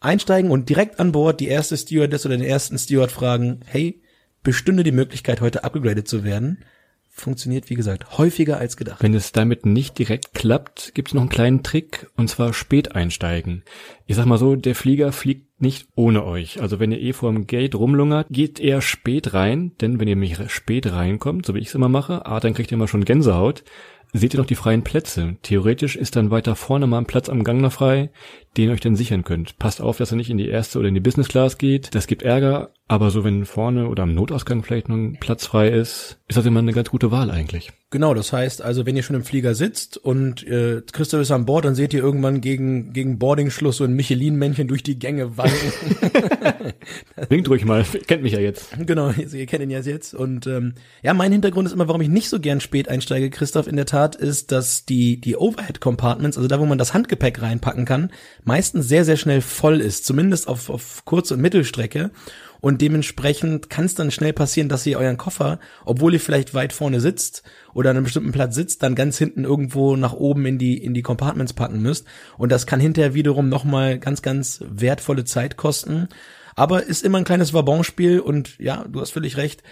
einsteigen 0.00 0.50
und 0.50 0.68
direkt 0.68 1.00
an 1.00 1.12
Bord 1.12 1.40
die 1.40 1.48
erste 1.48 1.76
Stewardess 1.76 2.26
oder 2.26 2.36
den 2.36 2.46
ersten 2.46 2.78
Steward 2.78 3.10
fragen, 3.10 3.60
hey, 3.66 4.02
bestünde 4.42 4.84
die 4.84 4.92
Möglichkeit, 4.92 5.40
heute 5.40 5.64
upgradet 5.64 6.08
zu 6.08 6.24
werden? 6.24 6.64
Funktioniert, 7.10 7.68
wie 7.68 7.74
gesagt, 7.74 8.16
häufiger 8.16 8.58
als 8.58 8.76
gedacht. 8.76 9.02
Wenn 9.02 9.12
es 9.12 9.32
damit 9.32 9.66
nicht 9.66 9.98
direkt 9.98 10.34
klappt, 10.34 10.94
gibt 10.94 11.08
es 11.08 11.14
noch 11.14 11.22
einen 11.22 11.30
kleinen 11.30 11.64
Trick, 11.64 12.06
und 12.16 12.30
zwar 12.30 12.52
spät 12.54 12.94
einsteigen. 12.94 13.64
Ich 14.06 14.14
sag 14.14 14.26
mal 14.26 14.38
so, 14.38 14.54
der 14.54 14.76
Flieger 14.76 15.10
fliegt 15.10 15.60
nicht 15.60 15.88
ohne 15.96 16.24
euch. 16.24 16.60
Also 16.60 16.78
wenn 16.78 16.92
ihr 16.92 17.00
eh 17.00 17.12
vor 17.12 17.32
dem 17.32 17.48
Gate 17.48 17.74
rumlungert, 17.74 18.28
geht 18.30 18.60
eher 18.60 18.80
spät 18.80 19.34
rein, 19.34 19.72
denn 19.80 19.98
wenn 19.98 20.06
ihr 20.06 20.14
mich 20.14 20.38
spät 20.48 20.92
reinkommt, 20.92 21.44
so 21.44 21.56
wie 21.56 21.58
ich 21.58 21.68
es 21.68 21.74
immer 21.74 21.88
mache, 21.88 22.24
ah, 22.24 22.38
dann 22.38 22.54
kriegt 22.54 22.70
ihr 22.70 22.76
immer 22.76 22.86
schon 22.86 23.04
Gänsehaut 23.04 23.64
seht 24.12 24.34
ihr 24.34 24.40
noch 24.40 24.46
die 24.46 24.54
freien 24.54 24.82
Plätze. 24.82 25.36
Theoretisch 25.42 25.96
ist 25.96 26.16
dann 26.16 26.30
weiter 26.30 26.56
vorne 26.56 26.86
mal 26.86 26.98
ein 26.98 27.06
Platz 27.06 27.28
am 27.28 27.44
Gang 27.44 27.60
noch 27.60 27.72
frei, 27.72 28.10
den 28.56 28.68
ihr 28.68 28.72
euch 28.72 28.80
dann 28.80 28.96
sichern 28.96 29.24
könnt. 29.24 29.58
Passt 29.58 29.80
auf, 29.80 29.98
dass 29.98 30.12
er 30.12 30.16
nicht 30.16 30.30
in 30.30 30.38
die 30.38 30.48
erste 30.48 30.78
oder 30.78 30.88
in 30.88 30.94
die 30.94 31.00
Business 31.00 31.28
Class 31.28 31.58
geht. 31.58 31.94
Das 31.94 32.06
gibt 32.06 32.22
Ärger, 32.22 32.70
aber 32.88 33.10
so 33.10 33.22
wenn 33.22 33.44
vorne 33.44 33.88
oder 33.88 34.02
am 34.02 34.14
Notausgang 34.14 34.62
vielleicht 34.62 34.88
noch 34.88 34.96
ein 34.96 35.18
Platz 35.20 35.46
frei 35.46 35.68
ist, 35.68 36.18
ist 36.26 36.36
das 36.36 36.46
immer 36.46 36.60
eine 36.60 36.72
ganz 36.72 36.90
gute 36.90 37.10
Wahl 37.10 37.30
eigentlich. 37.30 37.70
Genau, 37.90 38.12
das 38.12 38.32
heißt 38.32 38.60
also, 38.60 38.84
wenn 38.84 38.96
ihr 38.96 39.02
schon 39.02 39.16
im 39.16 39.24
Flieger 39.24 39.54
sitzt 39.54 39.96
und 39.96 40.46
äh, 40.46 40.82
Christoph 40.92 41.22
ist 41.22 41.30
an 41.30 41.46
Bord, 41.46 41.64
dann 41.64 41.74
seht 41.74 41.94
ihr 41.94 42.00
irgendwann 42.00 42.40
gegen, 42.40 42.92
gegen 42.92 43.18
Boarding-Schluss 43.18 43.78
so 43.78 43.84
ein 43.84 43.94
Michelin-Männchen 43.94 44.68
durch 44.68 44.82
die 44.82 44.98
Gänge 44.98 45.36
wanken. 45.36 45.72
Winkt 47.28 47.48
ruhig 47.48 47.64
mal, 47.64 47.84
kennt 48.06 48.22
mich 48.22 48.32
ja 48.32 48.40
jetzt. 48.40 48.70
Genau, 48.86 49.10
ihr 49.10 49.46
kennt 49.46 49.62
ihn 49.62 49.70
ja 49.70 49.80
jetzt. 49.80 50.14
Und 50.14 50.46
ähm, 50.46 50.74
ja, 51.02 51.14
mein 51.14 51.32
Hintergrund 51.32 51.66
ist 51.66 51.72
immer, 51.72 51.88
warum 51.88 52.00
ich 52.00 52.08
nicht 52.08 52.28
so 52.28 52.40
gern 52.40 52.60
spät 52.60 52.88
einsteige, 52.88 53.30
Christoph, 53.30 53.66
in 53.66 53.76
der 53.76 53.86
Tat, 53.86 54.16
ist, 54.16 54.52
dass 54.52 54.84
die, 54.84 55.20
die 55.20 55.36
Overhead-Compartments, 55.36 56.36
also 56.36 56.48
da, 56.48 56.60
wo 56.60 56.66
man 56.66 56.78
das 56.78 56.94
Handgepäck 56.94 57.42
reinpacken 57.42 57.84
kann, 57.84 58.10
meistens 58.44 58.88
sehr, 58.88 59.04
sehr 59.04 59.16
schnell 59.16 59.40
voll 59.40 59.80
ist, 59.80 60.04
zumindest 60.04 60.48
auf, 60.48 60.70
auf 60.70 61.04
Kurz- 61.04 61.30
und 61.30 61.40
Mittelstrecke. 61.40 62.10
Und 62.60 62.80
dementsprechend 62.80 63.70
kann 63.70 63.84
es 63.84 63.94
dann 63.94 64.10
schnell 64.10 64.32
passieren, 64.32 64.68
dass 64.68 64.86
ihr 64.86 64.98
euren 64.98 65.16
Koffer, 65.16 65.58
obwohl 65.84 66.14
ihr 66.14 66.20
vielleicht 66.20 66.54
weit 66.54 66.72
vorne 66.72 67.00
sitzt 67.00 67.42
oder 67.72 67.90
an 67.90 67.96
einem 67.96 68.04
bestimmten 68.04 68.32
Platz 68.32 68.54
sitzt, 68.54 68.82
dann 68.82 68.94
ganz 68.94 69.18
hinten 69.18 69.44
irgendwo 69.44 69.96
nach 69.96 70.12
oben 70.12 70.46
in 70.46 70.58
die, 70.58 70.76
in 70.76 70.94
die 70.94 71.02
Compartments 71.02 71.52
packen 71.52 71.80
müsst. 71.80 72.06
Und 72.36 72.50
das 72.50 72.66
kann 72.66 72.80
hinterher 72.80 73.14
wiederum 73.14 73.48
nochmal 73.48 73.98
ganz, 73.98 74.22
ganz 74.22 74.62
wertvolle 74.68 75.24
Zeit 75.24 75.56
kosten. 75.56 76.08
Aber 76.56 76.82
ist 76.82 77.04
immer 77.04 77.18
ein 77.18 77.24
kleines 77.24 77.54
Wabonspiel 77.54 78.18
und 78.18 78.58
ja, 78.58 78.84
du 78.88 79.00
hast 79.00 79.12
völlig 79.12 79.36
recht. 79.36 79.62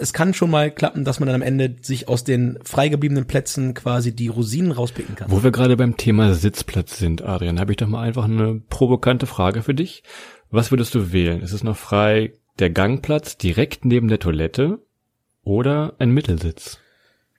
Es 0.00 0.14
kann 0.14 0.32
schon 0.32 0.50
mal 0.50 0.70
klappen, 0.70 1.04
dass 1.04 1.20
man 1.20 1.26
dann 1.26 1.34
am 1.34 1.42
Ende 1.42 1.76
sich 1.82 2.08
aus 2.08 2.24
den 2.24 2.58
freigebliebenen 2.64 3.26
Plätzen 3.26 3.74
quasi 3.74 4.16
die 4.16 4.28
Rosinen 4.28 4.72
rauspicken 4.72 5.14
kann. 5.14 5.30
Wo 5.30 5.42
wir 5.42 5.50
gerade 5.50 5.76
beim 5.76 5.98
Thema 5.98 6.32
Sitzplatz 6.32 6.96
sind, 6.98 7.20
Adrian, 7.20 7.60
habe 7.60 7.72
ich 7.72 7.76
doch 7.76 7.86
mal 7.86 8.00
einfach 8.00 8.24
eine 8.24 8.62
provokante 8.70 9.26
Frage 9.26 9.62
für 9.62 9.74
dich. 9.74 10.04
Was 10.52 10.70
würdest 10.70 10.94
du 10.94 11.12
wählen? 11.12 11.40
Ist 11.40 11.54
es 11.54 11.64
noch 11.64 11.78
frei 11.78 12.34
der 12.58 12.68
Gangplatz 12.68 13.38
direkt 13.38 13.86
neben 13.86 14.08
der 14.08 14.18
Toilette 14.18 14.80
oder 15.42 15.94
ein 15.98 16.10
Mittelsitz? 16.10 16.78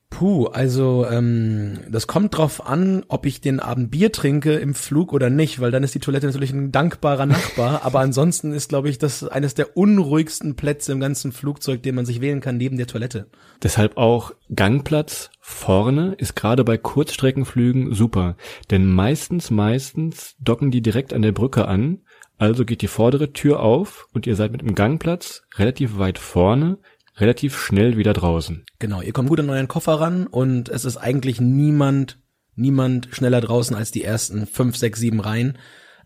Puh, 0.09 0.47
also 0.47 1.05
ähm, 1.07 1.79
das 1.89 2.07
kommt 2.07 2.35
drauf 2.35 2.65
an, 2.65 3.03
ob 3.09 3.27
ich 3.27 3.39
den 3.39 3.59
Abend 3.59 3.91
Bier 3.91 4.11
trinke 4.11 4.53
im 4.53 4.73
Flug 4.73 5.13
oder 5.13 5.29
nicht, 5.29 5.59
weil 5.59 5.69
dann 5.69 5.83
ist 5.83 5.93
die 5.93 5.99
Toilette 5.99 6.25
natürlich 6.25 6.53
ein 6.53 6.71
dankbarer 6.71 7.27
Nachbar. 7.27 7.81
aber 7.83 7.99
ansonsten 7.99 8.51
ist, 8.51 8.69
glaube 8.69 8.89
ich, 8.89 8.97
das 8.97 9.23
eines 9.23 9.53
der 9.53 9.77
unruhigsten 9.77 10.55
Plätze 10.55 10.91
im 10.91 10.99
ganzen 10.99 11.31
Flugzeug, 11.31 11.83
den 11.83 11.93
man 11.93 12.07
sich 12.07 12.19
wählen 12.19 12.41
kann, 12.41 12.57
neben 12.57 12.77
der 12.77 12.87
Toilette. 12.87 13.27
Deshalb 13.61 13.97
auch 13.97 14.33
Gangplatz 14.53 15.29
vorne 15.39 16.15
ist 16.17 16.35
gerade 16.35 16.63
bei 16.63 16.79
Kurzstreckenflügen 16.79 17.93
super, 17.93 18.37
denn 18.71 18.87
meistens, 18.87 19.51
meistens 19.51 20.35
docken 20.39 20.71
die 20.71 20.81
direkt 20.81 21.13
an 21.13 21.21
der 21.21 21.31
Brücke 21.31 21.67
an 21.67 22.01
also 22.43 22.65
geht 22.65 22.81
die 22.81 22.87
vordere 22.87 23.31
Tür 23.31 23.61
auf 23.61 24.09
und 24.13 24.27
ihr 24.27 24.35
seid 24.35 24.51
mit 24.51 24.59
dem 24.59 24.75
Gangplatz 24.75 25.43
relativ 25.55 25.97
weit 25.97 26.19
vorne, 26.19 26.77
relativ 27.15 27.57
schnell 27.57 27.95
wieder 27.95 28.11
draußen. 28.11 28.65
Genau, 28.79 29.01
ihr 29.01 29.13
kommt 29.13 29.29
gut 29.29 29.39
an 29.39 29.49
euren 29.49 29.69
Koffer 29.69 29.93
ran 29.93 30.27
und 30.27 30.67
es 30.67 30.83
ist 30.83 30.97
eigentlich 30.97 31.39
niemand, 31.39 32.19
niemand 32.55 33.07
schneller 33.13 33.39
draußen 33.39 33.77
als 33.77 33.91
die 33.91 34.03
ersten 34.03 34.45
fünf, 34.45 34.75
sechs, 34.75 34.99
sieben 34.99 35.21
Reihen. 35.21 35.57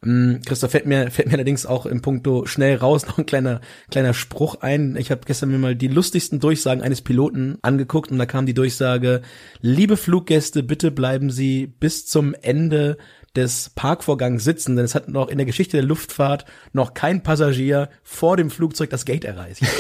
Ähm, 0.06 0.42
Christoph 0.46 0.70
fällt 0.70 0.86
mir, 0.86 1.10
fällt 1.10 1.28
mir 1.28 1.34
allerdings 1.34 1.66
auch 1.66 1.88
im 1.88 2.04
Punkto 2.04 2.46
schnell 2.46 2.76
raus 2.76 3.08
noch 3.08 3.18
ein 3.18 3.26
kleiner, 3.26 3.60
kleiner 3.90 4.14
Spruch 4.14 4.62
ein. 4.62 4.96
Ich 4.96 5.10
habe 5.10 5.22
gestern 5.26 5.50
mir 5.50 5.58
mal 5.58 5.76
die 5.76 5.88
lustigsten 5.88 6.40
Durchsagen 6.40 6.84
eines 6.84 7.02
Piloten 7.02 7.58
angeguckt 7.64 8.12
und 8.12 8.20
da 8.20 8.28
kam 8.28 8.46
die 8.46 8.54
Durchsage, 8.54 9.24
liebe 9.62 9.98
Fluggäste, 9.98 10.62
bitte 10.62 10.92
bleiben 10.92 11.32
Sie 11.32 11.66
bis 11.66 12.06
zum 12.06 12.36
Ende 12.36 13.00
des 13.38 13.72
Parkvorgangs 13.76 14.44
sitzen, 14.44 14.76
denn 14.76 14.84
es 14.84 14.96
hat 14.96 15.08
noch 15.08 15.30
in 15.30 15.38
der 15.38 15.46
Geschichte 15.46 15.78
der 15.78 15.86
Luftfahrt 15.86 16.46
noch 16.74 16.94
kein 16.94 17.24
Passagier 17.24 17.90
vor 18.04 18.36
dem 18.36 18.50
Flugzeug 18.50 18.90
das 18.90 19.06
Gate 19.06 19.24
erreicht. 19.24 19.62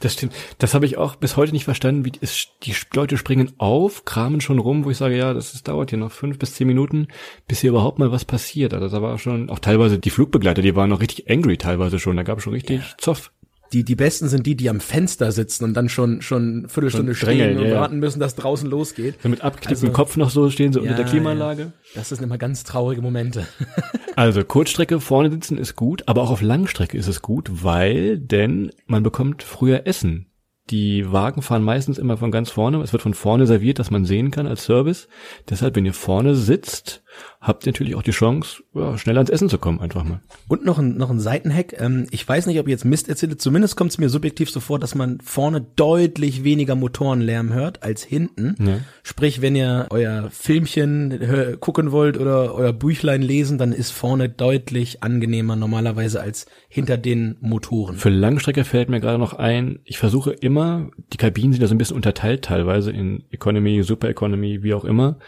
Das 0.00 0.14
stimmt. 0.14 0.34
Das 0.58 0.74
habe 0.74 0.86
ich 0.86 0.98
auch 0.98 1.14
bis 1.14 1.36
heute 1.36 1.52
nicht 1.52 1.64
verstanden, 1.64 2.04
wie 2.04 2.12
es, 2.20 2.48
die 2.64 2.74
Leute 2.92 3.16
springen 3.16 3.52
auf, 3.58 4.04
kramen 4.04 4.40
schon 4.40 4.58
rum, 4.58 4.84
wo 4.84 4.90
ich 4.90 4.96
sage, 4.96 5.16
ja, 5.16 5.32
das, 5.32 5.54
ist, 5.54 5.68
dauert 5.68 5.90
hier 5.90 5.98
noch 6.00 6.10
fünf 6.10 6.38
bis 6.38 6.54
zehn 6.54 6.66
Minuten, 6.66 7.06
bis 7.46 7.60
hier 7.60 7.70
überhaupt 7.70 8.00
mal 8.00 8.10
was 8.10 8.24
passiert. 8.24 8.74
Also 8.74 8.88
da 8.88 9.00
war 9.00 9.18
schon, 9.18 9.48
auch 9.50 9.60
teilweise 9.60 9.98
die 9.98 10.10
Flugbegleiter, 10.10 10.62
die 10.62 10.74
waren 10.74 10.90
noch 10.90 11.00
richtig 11.00 11.30
angry 11.30 11.56
teilweise 11.56 12.00
schon, 12.00 12.16
da 12.16 12.24
gab 12.24 12.38
es 12.38 12.44
schon 12.44 12.52
richtig 12.52 12.80
ja. 12.80 12.86
Zoff 12.98 13.30
die, 13.72 13.84
die 13.84 13.96
besten 13.96 14.28
sind 14.28 14.46
die, 14.46 14.56
die 14.56 14.70
am 14.70 14.80
Fenster 14.80 15.32
sitzen 15.32 15.64
und 15.64 15.74
dann 15.74 15.88
schon, 15.88 16.22
schon 16.22 16.68
Viertelstunde 16.68 17.14
schon 17.14 17.30
stehen 17.30 17.58
und 17.58 17.66
ja, 17.66 17.76
warten 17.76 17.98
müssen, 17.98 18.20
dass 18.20 18.34
draußen 18.34 18.68
losgeht. 18.68 19.16
So 19.22 19.28
mit 19.28 19.42
abgeknicktem 19.42 19.88
also, 19.88 19.96
Kopf 19.96 20.16
noch 20.16 20.30
so 20.30 20.50
stehen, 20.50 20.72
so 20.72 20.80
ja, 20.80 20.90
unter 20.90 21.02
der 21.02 21.10
Klimaanlage. 21.10 21.62
Ja. 21.62 21.72
Das 21.94 22.10
sind 22.10 22.22
immer 22.22 22.38
ganz 22.38 22.64
traurige 22.64 23.02
Momente. 23.02 23.46
also 24.16 24.44
Kurzstrecke 24.44 25.00
vorne 25.00 25.30
sitzen 25.30 25.58
ist 25.58 25.76
gut, 25.76 26.04
aber 26.06 26.22
auch 26.22 26.30
auf 26.30 26.42
Langstrecke 26.42 26.96
ist 26.96 27.08
es 27.08 27.22
gut, 27.22 27.64
weil, 27.64 28.18
denn 28.18 28.70
man 28.86 29.02
bekommt 29.02 29.42
früher 29.42 29.86
Essen. 29.86 30.30
Die 30.70 31.12
Wagen 31.12 31.42
fahren 31.42 31.62
meistens 31.62 31.98
immer 31.98 32.16
von 32.16 32.30
ganz 32.30 32.50
vorne. 32.50 32.80
Es 32.80 32.92
wird 32.92 33.02
von 33.02 33.12
vorne 33.12 33.46
serviert, 33.46 33.78
dass 33.78 33.90
man 33.90 34.06
sehen 34.06 34.30
kann 34.30 34.46
als 34.46 34.64
Service. 34.64 35.08
Deshalb, 35.50 35.76
wenn 35.76 35.84
ihr 35.84 35.92
vorne 35.92 36.34
sitzt, 36.34 37.03
habt 37.40 37.66
ihr 37.66 37.72
natürlich 37.72 37.94
auch 37.94 38.02
die 38.02 38.10
Chance, 38.10 38.62
ja, 38.74 38.96
schneller 38.96 39.18
ans 39.18 39.30
Essen 39.30 39.48
zu 39.48 39.58
kommen, 39.58 39.80
einfach 39.80 40.04
mal. 40.04 40.20
Und 40.48 40.64
noch 40.64 40.78
ein, 40.78 40.96
noch 40.96 41.10
ein 41.10 41.20
Seitenhack. 41.20 41.74
Ähm, 41.78 42.06
ich 42.10 42.26
weiß 42.26 42.46
nicht, 42.46 42.58
ob 42.58 42.66
ihr 42.66 42.72
jetzt 42.72 42.84
Mist 42.84 43.08
erzählt. 43.08 43.40
Zumindest 43.40 43.76
kommt 43.76 43.90
es 43.90 43.98
mir 43.98 44.08
subjektiv 44.08 44.50
so 44.50 44.60
vor, 44.60 44.78
dass 44.78 44.94
man 44.94 45.20
vorne 45.20 45.60
deutlich 45.60 46.44
weniger 46.44 46.74
Motorenlärm 46.74 47.52
hört 47.52 47.82
als 47.82 48.02
hinten. 48.02 48.56
Ja. 48.58 48.78
Sprich, 49.02 49.42
wenn 49.42 49.56
ihr 49.56 49.86
euer 49.90 50.30
Filmchen 50.30 51.58
gucken 51.60 51.92
wollt 51.92 52.18
oder 52.18 52.54
euer 52.54 52.72
Büchlein 52.72 53.22
lesen, 53.22 53.58
dann 53.58 53.72
ist 53.72 53.90
vorne 53.90 54.28
deutlich 54.28 55.02
angenehmer 55.02 55.56
normalerweise 55.56 56.20
als 56.20 56.46
hinter 56.68 56.96
den 56.96 57.36
Motoren. 57.40 57.96
Für 57.96 58.10
Langstrecke 58.10 58.64
fällt 58.64 58.88
mir 58.88 59.00
gerade 59.00 59.18
noch 59.18 59.34
ein, 59.34 59.80
ich 59.84 59.98
versuche 59.98 60.32
immer, 60.32 60.90
die 61.12 61.18
Kabinen 61.18 61.52
sind 61.52 61.62
ja 61.62 61.68
so 61.68 61.74
ein 61.74 61.78
bisschen 61.78 61.96
unterteilt 61.96 62.44
teilweise 62.44 62.90
in 62.90 63.24
Economy, 63.30 63.82
Super 63.82 64.08
Economy, 64.08 64.62
wie 64.62 64.74
auch 64.74 64.84
immer 64.84 65.18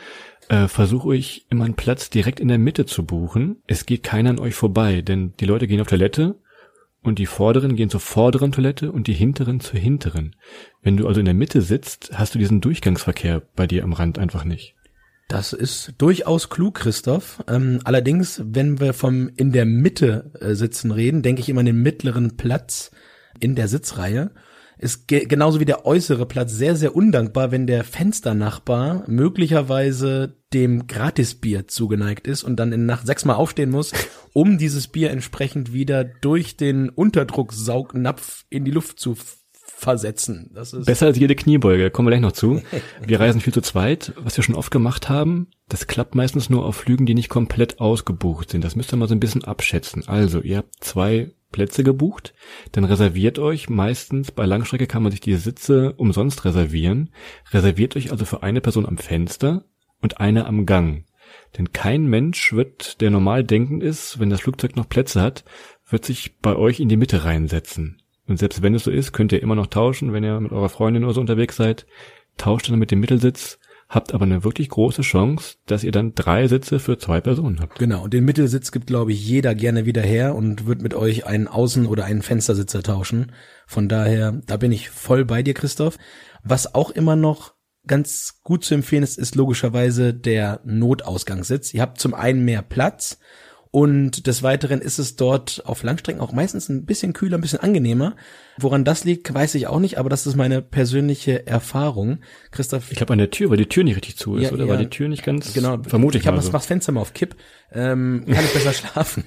äh, 0.49 0.69
versuche 0.69 1.15
ich 1.17 1.47
immer 1.51 1.65
einen 1.65 1.75
Platz 1.75 2.11
direkt 2.11 2.41
in 2.41 2.49
der 2.49 2.59
Mitte 2.59 2.87
zu 2.87 3.05
buchen. 3.05 3.57
Es 3.67 3.87
geht 3.87 4.03
keiner 4.03 4.31
an 4.31 4.39
euch 4.39 4.55
vorbei, 4.55 5.03
denn 5.03 5.35
die 5.41 5.47
Leute 5.47 5.67
gehen 5.67 5.81
auf 5.81 5.89
Toilette 5.89 6.37
und 7.03 7.19
die 7.19 7.27
vorderen 7.27 7.77
gehen 7.77 7.91
zur 7.91 8.01
vorderen 8.01 8.53
Toilette 8.53 8.93
und 8.93 9.07
die 9.07 9.13
hinteren 9.13 9.61
zur 9.61 9.79
hinteren. 9.79 10.37
Wenn 10.83 10.97
du 10.97 11.07
also 11.07 11.21
in 11.21 11.27
der 11.27 11.35
Mitte 11.35 11.63
sitzt, 11.63 12.11
hast 12.15 12.35
du 12.35 12.39
diesen 12.39 12.61
Durchgangsverkehr 12.61 13.43
bei 13.55 13.67
dir 13.67 13.85
am 13.85 13.93
Rand 13.93 14.19
einfach 14.19 14.45
nicht. 14.45 14.75
Das 15.29 15.53
ist 15.53 15.95
durchaus 15.99 16.51
klug, 16.51 16.77
Christoph. 16.77 17.43
Ähm, 17.49 17.81
allerdings, 17.85 18.41
wenn 18.45 18.79
wir 18.79 18.93
vom 18.93 19.31
in 19.37 19.51
der 19.51 19.65
Mitte 19.65 20.31
äh, 20.41 20.55
sitzen 20.55 20.93
reden, 20.93 21.23
denke 21.23 21.41
ich 21.41 21.49
immer 21.49 21.61
an 21.61 21.67
den 21.67 21.83
mittleren 21.83 22.37
Platz 22.37 22.93
in 23.41 23.57
der 23.57 23.67
Sitzreihe 23.67 24.31
ist 24.79 25.09
ge 25.09 25.27
genauso 25.27 25.61
wie 25.61 25.65
der 25.65 25.87
äußere 25.87 26.27
Platz 26.27 26.53
sehr, 26.53 26.77
sehr 26.77 26.95
undankbar, 26.95 27.51
wenn 27.51 27.67
der 27.67 27.85
Fensternachbar 27.85 29.05
möglicherweise 29.07 30.37
dem 30.53 30.87
Gratisbier 30.87 31.67
zugeneigt 31.67 32.27
ist 32.27 32.45
und 32.45 32.57
dann 32.57 32.73
in 32.73 32.87
Nacht 32.87 33.07
sechsmal 33.07 33.37
aufstehen 33.37 33.71
muss, 33.71 33.93
um 34.33 34.59
dieses 34.59 34.89
Bier 34.89 35.11
entsprechend 35.11 35.73
wieder 35.73 36.05
durch 36.05 36.57
den 36.57 36.89
Unterdrucksaugnapf 36.89 38.45
in 38.51 38.65
die 38.65 38.71
Luft 38.71 39.01
zu 39.01 39.17
versetzen. 39.77 40.51
Das 40.55 40.73
ist 40.73 40.87
Besser 40.87 41.07
als 41.07 41.19
jede 41.19 41.35
Kniebeuge, 41.35 41.91
kommen 41.91 42.07
wir 42.07 42.11
gleich 42.11 42.23
noch 42.23 42.33
zu. 42.33 42.63
Wir 43.07 43.21
reisen 43.21 43.41
viel 43.41 43.53
zu 43.53 43.61
zweit, 43.61 44.15
was 44.17 44.37
wir 44.37 44.43
schon 44.43 44.55
oft 44.55 44.71
gemacht 44.71 45.09
haben. 45.09 45.49
Das 45.69 45.87
klappt 45.87 46.15
meistens 46.15 46.49
nur 46.49 46.65
auf 46.65 46.77
Flügen, 46.77 47.05
die 47.05 47.15
nicht 47.15 47.29
komplett 47.29 47.79
ausgebucht 47.79 48.51
sind. 48.51 48.65
Das 48.65 48.75
müsst 48.75 48.93
ihr 48.93 48.97
mal 48.97 49.09
so 49.09 49.15
ein 49.15 49.21
bisschen 49.21 49.45
abschätzen. 49.45 50.09
Also, 50.09 50.41
ihr 50.41 50.59
habt 50.59 50.73
zwei 50.81 51.33
Plätze 51.53 51.85
gebucht, 51.85 52.35
dann 52.73 52.85
reserviert 52.85 53.39
euch 53.39 53.69
meistens, 53.69 54.31
bei 54.33 54.47
Langstrecke 54.47 54.87
kann 54.87 55.03
man 55.03 55.13
sich 55.13 55.21
die 55.21 55.37
Sitze 55.37 55.93
umsonst 55.95 56.45
reservieren, 56.45 57.11
reserviert 57.53 57.97
euch 57.97 58.11
also 58.11 58.25
für 58.25 58.43
eine 58.43 58.61
Person 58.61 58.87
am 58.87 58.99
Fenster 58.99 59.65
und 60.03 60.21
eine 60.21 60.47
am 60.47 60.67
Gang. 60.67 61.05
Denn 61.57 61.73
kein 61.73 62.07
Mensch 62.07 62.53
wird, 62.53 63.01
der 63.01 63.11
normal 63.11 63.45
denkend 63.45 63.83
ist, 63.83 64.19
wenn 64.21 64.31
das 64.31 64.41
Flugzeug 64.41 64.77
noch 64.77 64.89
Plätze 64.89 65.21
hat, 65.23 65.45
wird 65.89 66.05
sich 66.05 66.39
bei 66.39 66.57
euch 66.57 66.81
in 66.81 66.89
die 66.89 66.97
Mitte 66.97 67.25
reinsetzen. 67.25 68.03
Und 68.27 68.39
selbst 68.39 68.63
wenn 68.63 68.75
es 68.75 68.85
so 68.85 68.91
ist, 68.91 69.13
könnt 69.13 69.33
ihr 69.33 69.43
immer 69.43 69.55
noch 69.55 69.69
tauschen, 69.69 70.13
wenn 70.13 70.25
ihr 70.25 70.41
mit 70.41 70.53
eurer 70.53 70.69
Freundin 70.69 71.05
oder 71.05 71.15
so 71.15 71.21
unterwegs 71.21 71.57
seid. 71.57 71.87
Tauscht 72.37 72.69
dann 72.69 72.79
mit 72.79 72.91
dem 72.91 73.01
Mittelsitz 73.01 73.59
habt 73.89 74.15
aber 74.15 74.25
eine 74.25 74.43
wirklich 74.45 74.69
große 74.69 75.03
Chance, 75.03 75.57
dass 75.67 75.85
ihr 75.85 75.93
dann 75.93 76.15
drei 76.15 76.49
Sitze 76.49 76.79
für 76.79 76.99
zwei 76.99 77.21
Personen 77.21 77.61
habt. 77.61 77.79
Genau, 77.79 78.05
und 78.05 78.13
den 78.13 78.25
Mittelsitz 78.25 78.73
gibt, 78.73 78.87
glaube 78.87 79.13
ich, 79.13 79.27
jeder 79.27 79.55
gerne 79.55 79.87
wieder 79.87 80.03
her 80.03 80.35
und 80.35 80.67
wird 80.67 80.83
mit 80.83 80.95
euch 80.95 81.27
einen 81.27 81.49
Außen- 81.49 81.87
oder 81.87 82.05
einen 82.05 82.23
Fenstersitzer 82.23 82.83
tauschen. 82.83 83.33
Von 83.67 83.89
daher, 83.89 84.41
da 84.47 84.57
bin 84.57 84.73
ich 84.73 84.91
voll 84.91 85.25
bei 85.25 85.43
dir, 85.43 85.55
Christoph. 85.55 85.99
Was 86.43 86.75
auch 86.75 86.91
immer 86.91 87.17
noch 87.17 87.55
ganz 87.87 88.41
gut 88.43 88.65
zu 88.65 88.75
empfehlen 88.75 89.05
ist, 89.05 89.19
ist 89.19 89.37
logischerweise 89.37 90.13
der 90.13 90.61
Notausgangssitz. 90.65 91.73
Ihr 91.73 91.83
habt 91.83 92.01
zum 92.01 92.15
einen 92.15 92.45
mehr 92.45 92.63
Platz 92.63 93.19
und 93.77 94.27
des 94.27 94.43
Weiteren 94.43 94.81
ist 94.81 94.99
es 94.99 95.17
dort 95.17 95.61
auf 95.67 95.83
Langstrecken 95.83 96.23
auch 96.23 96.33
meistens 96.33 96.71
ein 96.71 96.87
bisschen 96.87 97.13
kühler, 97.13 97.37
ein 97.37 97.43
bisschen 97.43 97.61
angenehmer. 97.61 98.17
Woran 98.57 98.87
das 98.87 99.05
liegt, 99.05 99.35
weiß 99.35 99.55
ich 99.55 99.67
auch 99.67 99.81
nicht, 99.81 99.99
aber 99.99 100.09
das 100.09 100.27
ist 100.27 100.35
meine 100.35 100.63
persönliche 100.63 101.47
Erfahrung. 101.47 102.21
Christoph. 102.53 102.91
Ich 102.91 102.97
glaube 102.97 103.13
an 103.13 103.19
der 103.19 103.31
Tür, 103.31 103.51
weil 103.51 103.59
die 103.59 103.69
Tür 103.69 103.85
nicht 103.85 103.97
richtig 103.97 104.17
zu 104.17 104.37
ist, 104.37 104.45
ja, 104.45 104.53
oder? 104.53 104.65
Ja. 104.65 104.71
Weil 104.71 104.79
die 104.79 104.89
Tür 104.89 105.11
nicht 105.11 105.25
ganz. 105.25 105.53
Genau. 105.53 105.77
Vermute 105.83 106.17
ich. 106.17 106.25
Ich 106.25 106.27
habe 106.27 106.41
so. 106.41 106.51
das 106.51 106.65
Fenster 106.65 106.91
mal 106.93 107.03
auf 107.03 107.13
Kipp. 107.13 107.37
Ähm, 107.73 108.25
kann 108.27 108.45
ich 108.45 108.53
besser 108.53 108.73
schlafen. 108.73 109.25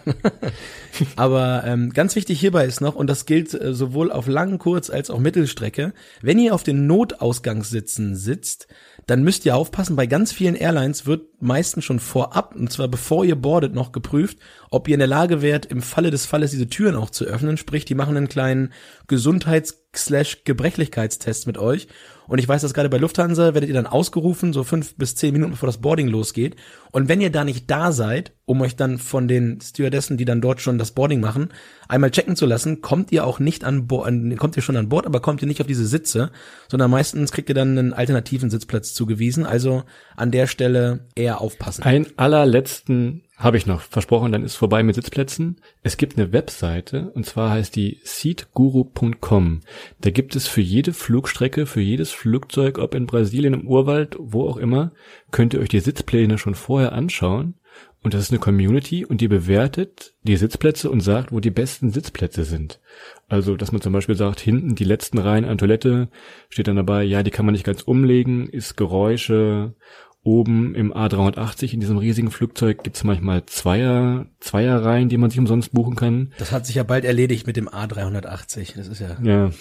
aber 1.18 1.64
ähm, 1.66 1.92
ganz 1.92 2.16
wichtig 2.16 2.40
hierbei 2.40 2.66
ist 2.66 2.80
noch, 2.80 2.96
und 2.96 3.08
das 3.08 3.26
gilt 3.26 3.54
äh, 3.54 3.74
sowohl 3.74 4.12
auf 4.12 4.28
langen, 4.28 4.60
kurz 4.60 4.90
als 4.90 5.10
auch 5.10 5.20
Mittelstrecke, 5.20 5.94
wenn 6.22 6.40
ihr 6.40 6.56
auf 6.56 6.64
den 6.64 6.88
Notausgangssitzen 6.88 8.16
sitzt, 8.16 8.68
dann 9.08 9.24
müsst 9.24 9.46
ihr 9.46 9.56
aufpassen, 9.56 9.96
bei 9.96 10.06
ganz 10.06 10.32
vielen 10.32 10.56
Airlines 10.56 11.06
wird 11.06 11.42
meistens 11.42 11.84
schon 11.84 12.00
vorab, 12.00 12.56
und 12.56 12.72
zwar 12.72 12.88
bevor 12.88 13.26
ihr 13.26 13.36
boardet, 13.36 13.74
noch 13.74 13.92
geprüft, 13.92 14.38
ob 14.72 14.88
ihr 14.88 14.94
in 14.94 15.00
der 15.00 15.08
Lage 15.08 15.42
wärt, 15.42 15.66
im 15.66 15.82
Falle 15.82 16.12
des 16.12 16.26
Falles 16.26 16.52
diese 16.52 16.70
Türen 16.70 16.96
auch 16.96 17.10
zu 17.10 17.26
öffnen. 17.26 17.58
Sprich, 17.58 17.84
die 17.86 17.96
machen 17.96 18.16
einen 18.16 18.30
kleinen 18.30 18.72
Gesundheits-Gebrechlichkeitstest 19.08 21.48
mit 21.48 21.58
euch 21.58 21.88
und 22.30 22.38
ich 22.38 22.48
weiß, 22.48 22.62
dass 22.62 22.76
gerade 22.76 22.90
bei 22.90 23.00
Lufthansa 23.00 23.56
werdet 23.56 23.70
ihr 23.70 23.74
dann 23.74 23.88
ausgerufen, 23.88 24.54
so 24.54 24.64
fünf 24.64 24.96
bis 24.96 25.16
zehn 25.16 25.34
Minuten 25.34 25.54
bevor 25.54 25.66
das 25.66 25.80
Boarding 25.80 26.08
losgeht. 26.08 26.56
Und 26.92 27.10
wenn 27.10 27.22
ihr 27.22 27.32
da 27.32 27.44
nicht 27.44 27.70
da 27.72 27.92
seid, 27.92 28.34
um 28.46 28.62
euch 28.62 28.76
dann 28.76 29.00
von 29.00 29.28
den 29.28 29.60
Stewardessen, 29.62 30.16
die 30.16 30.26
dann 30.26 30.40
dort 30.40 30.62
schon 30.62 30.78
das 30.78 30.92
Boarding 30.92 31.22
machen, 31.22 31.50
einmal 31.88 32.12
checken 32.12 32.36
zu 32.36 32.46
lassen, 32.46 32.82
kommt 32.82 33.12
ihr 33.12 33.26
auch 33.26 33.40
nicht 33.40 33.64
an 33.64 33.88
Bord, 33.88 34.14
kommt 34.38 34.56
ihr 34.56 34.62
schon 34.62 34.78
an 34.78 34.90
Bord, 34.90 35.08
aber 35.08 35.22
kommt 35.22 35.42
ihr 35.42 35.48
nicht 35.48 35.60
auf 35.60 35.68
diese 35.68 35.88
Sitze, 35.88 36.32
sondern 36.68 36.92
meistens 36.92 37.32
kriegt 37.32 37.50
ihr 37.50 37.56
dann 37.56 37.76
einen 37.78 37.94
alternativen 37.94 38.52
Sitzplatz 38.52 38.94
zugewiesen. 38.94 39.48
Also 39.48 39.84
an 40.16 40.30
der 40.30 40.46
Stelle 40.46 41.08
eher 41.16 41.42
aufpassen. 41.42 41.82
Ein 41.82 42.06
allerletzten 42.16 43.24
habe 43.40 43.56
ich 43.56 43.66
noch 43.66 43.82
versprochen, 43.82 44.34
dann 44.34 44.44
ist 44.44 44.58
vorbei 44.58 44.84
mit 44.84 44.96
Sitzplätzen. 44.96 45.62
Es 45.82 45.96
gibt 45.96 46.18
eine 46.18 46.34
Webseite 46.34 47.10
und 47.12 47.26
zwar 47.26 47.52
heißt 47.52 47.74
die 47.74 48.00
seatguru.com. 48.04 49.62
Da 50.02 50.10
gibt 50.10 50.36
es 50.36 50.48
für 50.48 50.60
jede 50.60 50.92
Flugstrecke, 50.92 51.66
für 51.66 51.80
jedes 51.80 52.12
Flugzeug, 52.12 52.78
ob 52.78 52.94
in 52.94 53.08
Brasilien, 53.08 53.54
im 53.54 53.66
Urwald, 53.66 54.18
wo 54.20 54.48
auch 54.48 54.58
immer, 54.58 54.92
könnt 55.32 55.54
ihr 55.54 55.62
euch 55.62 55.70
die 55.70 55.80
Sitzpläne 55.80 56.38
schon 56.38 56.54
vorher 56.54 56.92
anschauen. 56.92 57.56
Und 58.02 58.14
das 58.14 58.24
ist 58.24 58.32
eine 58.32 58.40
Community 58.40 59.06
und 59.06 59.22
die 59.22 59.28
bewertet 59.28 60.14
die 60.24 60.38
Sitzplätze 60.38 60.90
und 60.90 61.02
sagt, 61.02 61.32
wo 61.32 61.40
die 61.40 61.50
besten 61.50 61.92
Sitzplätze 61.92 62.44
sind. 62.46 62.80
Also, 63.28 63.56
dass 63.58 63.72
man 63.72 63.82
zum 63.82 63.92
Beispiel 63.94 64.16
sagt, 64.16 64.40
hinten 64.40 64.76
die 64.76 64.86
letzten 64.86 65.18
Reihen 65.18 65.46
an 65.46 65.58
Toilette 65.58 66.10
steht 66.50 66.68
dann 66.68 66.78
dabei, 66.78 67.04
ja, 67.04 67.24
die 67.24 67.32
kann 67.32 67.46
man 67.46 67.54
nicht 67.54 67.66
ganz 67.66 67.82
umlegen, 67.82 68.48
ist 68.48 68.78
Geräusche 68.78 69.76
Oben 70.22 70.76
im 70.76 70.94
A380 70.94 71.74
in 71.74 71.80
diesem 71.80 71.98
riesigen 71.98 72.30
Flugzeug 72.30 72.84
gibt's 72.84 73.06
manchmal 73.06 73.46
Zweier, 73.46 74.26
Zweierreihen, 74.42 75.08
die 75.08 75.18
man 75.18 75.30
sich 75.30 75.40
umsonst 75.40 75.72
buchen 75.72 75.96
kann. 75.96 76.34
Das 76.38 76.52
hat 76.52 76.66
sich 76.66 76.76
ja 76.76 76.84
bald 76.84 77.06
erledigt 77.06 77.48
mit 77.48 77.56
dem 77.56 77.70
A380. 77.70 78.76
Das 78.76 78.88
ist 78.90 79.00
ja. 79.00 79.18
Ja. 79.24 79.52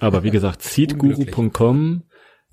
Aber 0.00 0.24
wie 0.24 0.30
gesagt, 0.30 0.62
seatguru.com 0.64 2.02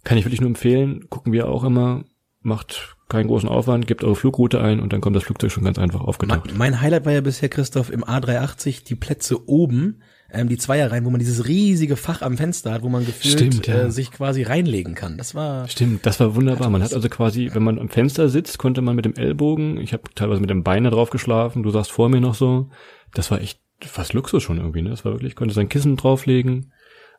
kann 0.03 0.17
ich 0.17 0.25
wirklich 0.25 0.41
nur 0.41 0.50
empfehlen. 0.50 1.10
Gucken 1.10 1.34
wir 1.34 1.50
auch 1.50 1.63
immer. 1.63 2.05
Macht 2.41 2.95
keinen 3.10 3.27
großen 3.27 3.50
Aufwand, 3.50 3.88
gebt 3.88 4.03
eure 4.03 4.15
Flugroute 4.15 4.62
ein 4.62 4.79
und 4.79 4.93
dann 4.93 5.01
kommt 5.01 5.15
das 5.15 5.24
Flugzeug 5.24 5.51
schon 5.51 5.63
ganz 5.63 5.79
einfach 5.79 6.01
aufgetaucht. 6.01 6.55
Mein 6.55 6.81
Highlight 6.81 7.05
war 7.05 7.13
ja 7.13 7.22
bisher, 7.22 7.50
Christoph, 7.50 7.91
im 7.91 8.03
A380 8.03 8.84
die 8.86 8.95
Plätze 8.95 9.48
oben 9.50 10.03
ähm, 10.32 10.50
die 10.50 10.58
Zweierreihen, 10.58 11.05
wo 11.05 11.10
man 11.10 11.20
dieses 11.20 11.48
riesige 11.48 11.96
Fach 11.96 12.22
am 12.22 12.38
Fenster 12.38 12.72
hat, 12.72 12.84
wo 12.84 12.89
man 12.89 13.05
gefühlt 13.05 13.39
Stimmt, 13.39 13.67
ja. 13.67 13.84
äh, 13.84 13.91
sich 13.91 14.12
quasi 14.12 14.44
reinlegen 14.44 14.96
kann. 14.96 15.17
Das 15.17 15.36
war 15.36 15.67
Stimmt, 15.67 16.05
das 16.05 16.20
war 16.20 16.36
wunderbar. 16.36 16.70
Man 16.70 16.84
hat 16.84 16.94
also 16.94 17.10
quasi, 17.10 17.51
wenn 17.53 17.63
man 17.63 17.79
am 17.79 17.89
Fenster 17.89 18.29
sitzt, 18.29 18.58
konnte 18.58 18.82
man 18.82 18.96
mit 18.96 19.05
dem 19.05 19.15
Ellbogen, 19.15 19.77
ich 19.77 19.94
habe 19.94 20.03
teilweise 20.15 20.41
mit 20.41 20.50
dem 20.50 20.63
Bein 20.63 20.84
da 20.84 20.89
drauf 20.89 21.10
geschlafen, 21.10 21.63
du 21.63 21.70
saßt 21.70 21.91
vor 21.91 22.10
mir 22.10 22.22
noch 22.22 22.36
so. 22.36 22.70
Das 23.13 23.32
war 23.32 23.41
echt 23.41 23.60
fast 23.82 24.13
Luxus 24.13 24.44
schon 24.44 24.58
irgendwie, 24.58 24.82
ne? 24.82 24.89
Das 24.89 25.05
war 25.05 25.13
wirklich, 25.13 25.36
konnte 25.36 25.53
sein 25.53 25.70
Kissen 25.70 25.96
drauflegen. 25.96 26.72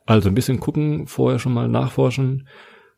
Also 0.05 0.29
ein 0.29 0.35
bisschen 0.35 0.59
gucken, 0.59 1.07
vorher 1.07 1.39
schon 1.39 1.53
mal 1.53 1.67
nachforschen. 1.67 2.47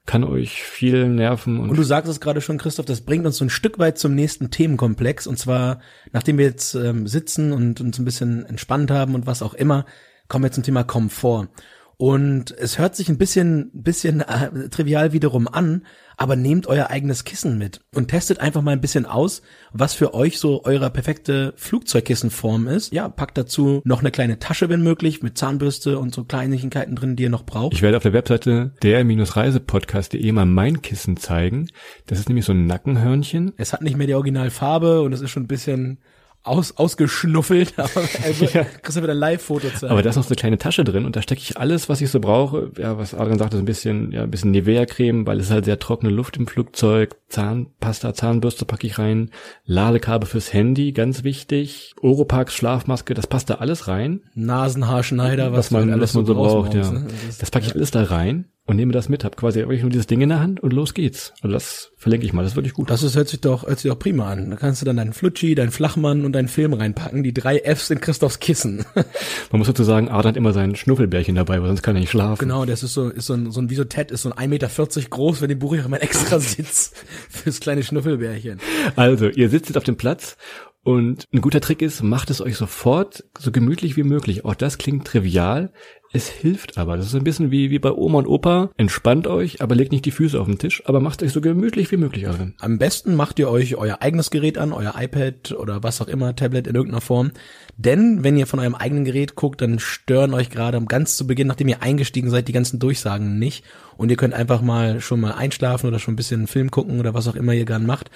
Kann 0.06 0.24
euch 0.24 0.64
viel 0.64 1.08
nerven. 1.08 1.60
Und, 1.60 1.70
Und 1.70 1.78
du 1.78 1.84
sagst 1.84 2.10
es 2.10 2.20
gerade 2.20 2.42
schon, 2.42 2.58
Christoph, 2.58 2.86
das 2.86 3.02
bringt 3.02 3.26
uns 3.26 3.38
so 3.38 3.46
ein 3.46 3.50
Stück 3.50 3.78
weit 3.80 3.98
zum 3.98 4.16
nächsten 4.16 4.50
Themenkomplex. 4.50 5.28
Und 5.28 5.38
zwar, 5.38 5.82
nachdem 6.12 6.38
wir 6.38 6.46
jetzt 6.46 6.74
ähm, 6.74 7.08
sitzen 7.08 7.52
und 7.52 7.80
uns 7.80 8.00
ein 8.00 8.06
bisschen 8.06 8.46
entspannt 8.46 8.90
haben 8.92 9.14
und 9.14 9.28
was 9.28 9.44
auch 9.44 9.54
immer, 9.54 9.86
kommen 10.28 10.44
wir 10.44 10.52
zum 10.52 10.64
Thema 10.64 10.84
Komfort. 10.84 11.50
Und 11.98 12.52
es 12.52 12.80
hört 12.80 12.96
sich 12.96 13.10
ein 13.10 13.18
bisschen, 13.18 13.72
bisschen 13.74 14.22
äh, 14.22 14.70
trivial 14.70 15.12
wiederum 15.12 15.50
an, 15.50 15.86
aber 16.20 16.36
nehmt 16.36 16.68
euer 16.68 16.90
eigenes 16.90 17.24
Kissen 17.24 17.58
mit 17.58 17.80
und 17.96 18.10
testet 18.10 18.42
einfach 18.42 18.62
mal 18.62 18.72
ein 18.72 18.82
bisschen 18.82 19.06
aus, 19.06 19.42
was 19.72 19.94
für 19.94 20.14
euch 20.14 20.38
so 20.38 20.66
eure 20.66 20.90
perfekte 20.90 21.54
Flugzeugkissenform 21.56 22.68
ist. 22.68 22.92
Ja, 22.92 23.08
packt 23.08 23.38
dazu 23.38 23.82
noch 23.86 24.02
eine 24.02 24.12
kleine 24.12 24.38
Tasche, 24.38 24.68
wenn 24.68 24.84
möglich, 24.84 25.24
mit 25.24 25.38
Zahnbürste 25.38 25.98
und 25.98 26.14
so 26.14 26.26
Kleinigkeiten 26.26 26.96
drin, 26.96 27.16
die 27.16 27.24
ihr 27.24 27.30
noch 27.30 27.46
braucht. 27.46 27.74
ich 27.74 27.82
werde 27.82 27.96
auf 27.96 28.04
der 28.04 28.12
Webseite 28.12 28.74
der-reisepodcast.de 28.84 30.32
mal 30.34 30.46
mein 30.46 30.82
Kissen 30.82 31.16
zeigen. 31.16 31.70
Das 32.06 32.20
ist 32.20 32.28
nämlich 32.28 32.46
so 32.46 32.52
ein 32.52 32.68
Nackenhörnchen. 32.68 33.54
Es 33.56 33.72
hat 33.72 33.82
nicht 33.82 33.96
mehr 33.96 34.08
die 34.08 34.16
Originalfarbe 34.16 35.02
und 35.02 35.14
es 35.14 35.22
ist 35.22 35.32
schon 35.32 35.44
ein 35.44 35.48
bisschen 35.48 36.00
aus, 36.44 36.78
ausgeschnuffelt, 36.78 37.74
aber 37.78 38.02
er 38.24 38.40
wird, 38.40 38.54
Ja. 38.54 38.64
kriegst 38.64 38.98
du 38.98 39.04
wieder 39.04 39.14
ein 39.14 39.18
Live-Foto 39.20 39.70
zeigen. 39.70 39.92
Aber 39.92 40.02
da 40.02 40.10
ist 40.10 40.16
noch 40.16 40.24
so 40.24 40.30
eine 40.30 40.36
kleine 40.38 40.58
Tasche 40.58 40.84
drin 40.84 41.06
und 41.06 41.16
da 41.16 41.22
stecke 41.22 41.42
ich 41.42 41.58
alles, 41.58 41.90
was 41.90 42.02
ich 42.02 42.10
so 42.10 42.20
brauche. 42.20 42.72
Ja, 42.78 42.98
was 42.98 43.14
Adrian 43.14 43.38
sagte, 43.38 43.58
so 43.58 43.62
ein 43.64 43.66
bisschen, 43.66 44.12
ja, 44.12 44.24
ein 44.24 44.32
bisschen 44.32 44.52
Nivea-Creme, 44.52 45.26
weil 45.28 45.40
es 45.40 45.48
ist 45.48 45.52
halt 45.52 45.66
sehr 45.66 45.80
trockene 45.80 46.12
Luft 46.12 46.38
im 46.38 46.48
Flugzeug. 46.48 47.16
Zahnpasta, 47.28 48.14
Zahnbürste 48.14 48.66
packe 48.66 48.88
ich 48.88 48.98
rein. 49.00 49.32
Ladekabel 49.66 50.28
fürs 50.28 50.54
Handy, 50.54 50.94
ganz 50.94 51.24
wichtig. 51.24 51.94
Oropax, 52.02 52.54
Schlafmaske, 52.56 53.14
das 53.14 53.28
passt 53.28 53.50
da 53.50 53.56
alles 53.56 53.88
rein. 53.88 54.22
Nasenhaarschneider, 54.36 55.52
was, 55.52 55.58
was 55.58 55.72
man, 55.72 55.92
halt 55.92 56.02
was 56.02 56.14
man 56.14 56.26
so 56.26 56.34
brauchst 56.36 56.72
braucht, 56.72 56.74
ja. 56.74 56.92
ne? 56.92 57.08
Das 57.28 57.38
Das 57.38 57.52
packe 57.52 57.66
ich 57.68 57.76
alles 57.76 57.92
da 57.92 58.04
rein 58.04 58.46
und 58.70 58.76
nehme 58.76 58.92
das 58.92 59.10
mit, 59.10 59.24
hab 59.24 59.36
quasi 59.36 59.60
wirklich 59.60 59.82
nur 59.82 59.90
dieses 59.90 60.06
Ding 60.06 60.22
in 60.22 60.30
der 60.30 60.40
Hand 60.40 60.60
und 60.60 60.74
los 60.74 60.94
geht's. 60.94 61.34
Und 61.42 61.50
das 61.50 61.92
verlinke 61.98 62.28
ich 62.28 62.34
mal, 62.34 62.44
das 62.44 62.52
ist 62.52 62.56
wirklich 62.56 62.76
gut. 62.76 62.92
Das 62.92 63.02
ist, 63.02 63.16
hört 63.16 63.28
sich 63.28 63.42
doch, 63.42 63.66
hört 63.66 63.80
sich 63.80 63.90
doch 63.90 63.98
prima 63.98 64.30
an. 64.30 64.52
Da 64.52 64.58
kannst 64.58 64.80
du 64.80 64.86
dann 64.86 64.98
deinen 64.98 65.14
Flutschi, 65.14 65.56
deinen 65.56 65.72
Flachmann 65.72 66.24
und 66.24 66.34
deinen 66.34 66.48
Film 66.48 66.74
reinpacken. 66.74 67.24
Die 67.24 67.34
drei 67.34 67.60
Fs 67.60 67.90
in 67.90 68.00
Christophs 68.00 68.40
Kissen. 68.40 68.86
Man 69.52 69.58
muss 69.58 69.66
dazu 69.66 69.84
sagen, 69.84 70.10
Adrian 70.10 70.28
hat 70.28 70.38
immer 70.38 70.54
sein 70.54 70.76
Schnuffelbärchen 70.76 71.34
dabei, 71.34 71.60
weil 71.62 71.68
sonst 71.68 71.82
kann 71.82 71.96
er 71.96 72.02
nicht 72.02 72.12
schlafen. 72.12 72.40
genau, 72.40 72.64
das 72.66 72.84
ist 72.84 72.94
so, 72.94 73.10
ist 73.10 73.26
so 73.26 73.34
ein, 73.34 73.50
so 73.50 73.60
ein, 73.60 73.72
wie 73.72 73.76
so 73.76 73.86
Ted, 73.86 74.12
ist 74.12 74.22
so 74.22 74.32
ein 74.32 74.38
1,40 74.38 74.48
Meter 74.48 74.70
groß, 75.10 75.42
wenn 75.42 75.50
die 75.50 75.66
auch 75.66 75.88
mal 75.88 75.98
extra 75.98 76.40
Sitz 76.40 76.92
fürs 77.28 77.60
kleine 77.60 77.82
Schnuffelbärchen. 77.82 78.60
Also, 78.96 79.30
ihr 79.30 79.50
sitzt 79.50 79.70
jetzt 79.70 79.78
auf 79.78 79.84
dem 79.84 79.98
Platz 79.98 80.38
und 80.84 81.26
ein 81.34 81.42
guter 81.42 81.60
Trick 81.60 81.82
ist, 81.82 82.02
macht 82.02 82.30
es 82.30 82.42
euch 82.42 82.56
sofort 82.56 83.24
so 83.38 83.52
gemütlich 83.52 83.98
wie 83.98 84.04
möglich. 84.04 84.46
Auch 84.46 84.56
das 84.56 84.78
klingt 84.78 85.06
trivial. 85.06 85.74
Es 86.12 86.28
hilft 86.28 86.78
aber. 86.78 86.98
Das 86.98 87.06
ist 87.06 87.16
ein 87.16 87.24
bisschen 87.24 87.52
wie, 87.52 87.70
wie 87.70 87.78
bei 87.78 87.92
Oma 87.92 88.18
und 88.20 88.28
Opa. 88.28 88.72
Entspannt 88.78 89.28
euch, 89.28 89.62
aber 89.62 89.76
legt 89.76 89.92
nicht 89.92 90.06
die 90.06 90.12
Füße 90.12 90.40
auf 90.40 90.48
den 90.48 90.58
Tisch, 90.58 90.82
aber 90.86 91.00
macht 91.00 91.22
euch 91.22 91.32
so 91.32 91.40
gemütlich 91.40 91.92
wie 91.92 91.98
möglich 91.98 92.24
darin. 92.24 92.56
Am 92.60 92.80
besten 92.80 93.16
macht 93.16 93.38
ihr 93.38 93.50
euch 93.50 93.76
euer 93.76 94.02
eigenes 94.02 94.32
Gerät 94.32 94.58
an, 94.58 94.74
euer 94.74 94.96
iPad 94.98 95.52
oder 95.52 95.84
was 95.84 96.02
auch 96.02 96.08
immer, 96.08 96.36
Tablet 96.36 96.66
in 96.66 96.76
irgendeiner 96.76 97.02
Form. 97.02 97.32
Denn 97.78 98.24
wenn 98.24 98.38
ihr 98.38 98.48
von 98.48 98.60
eurem 98.60 98.76
eigenen 98.76 99.06
Gerät 99.06 99.36
guckt, 99.36 99.62
dann 99.62 99.78
stören 99.78 100.34
euch 100.34 100.50
gerade 100.50 100.84
ganz 100.86 101.16
zu 101.16 101.28
Beginn, 101.28 101.48
nachdem 101.48 101.68
ihr 101.68 101.84
eingestiegen 101.84 102.32
seid, 102.32 102.48
die 102.48 102.54
ganzen 102.54 102.80
Durchsagen 102.80 103.38
nicht. 103.38 103.64
Und 103.96 104.10
ihr 104.10 104.18
könnt 104.18 104.34
einfach 104.34 104.62
mal 104.62 105.02
schon 105.02 105.20
mal 105.20 105.34
einschlafen 105.34 105.88
oder 105.88 106.00
schon 106.00 106.14
ein 106.14 106.18
bisschen 106.18 106.42
einen 106.42 106.48
Film 106.48 106.72
gucken 106.72 107.00
oder 107.00 107.14
was 107.14 107.28
auch 107.28 107.36
immer 107.36 107.54
ihr 107.54 107.66
gern 107.66 107.86
macht. 107.86 108.10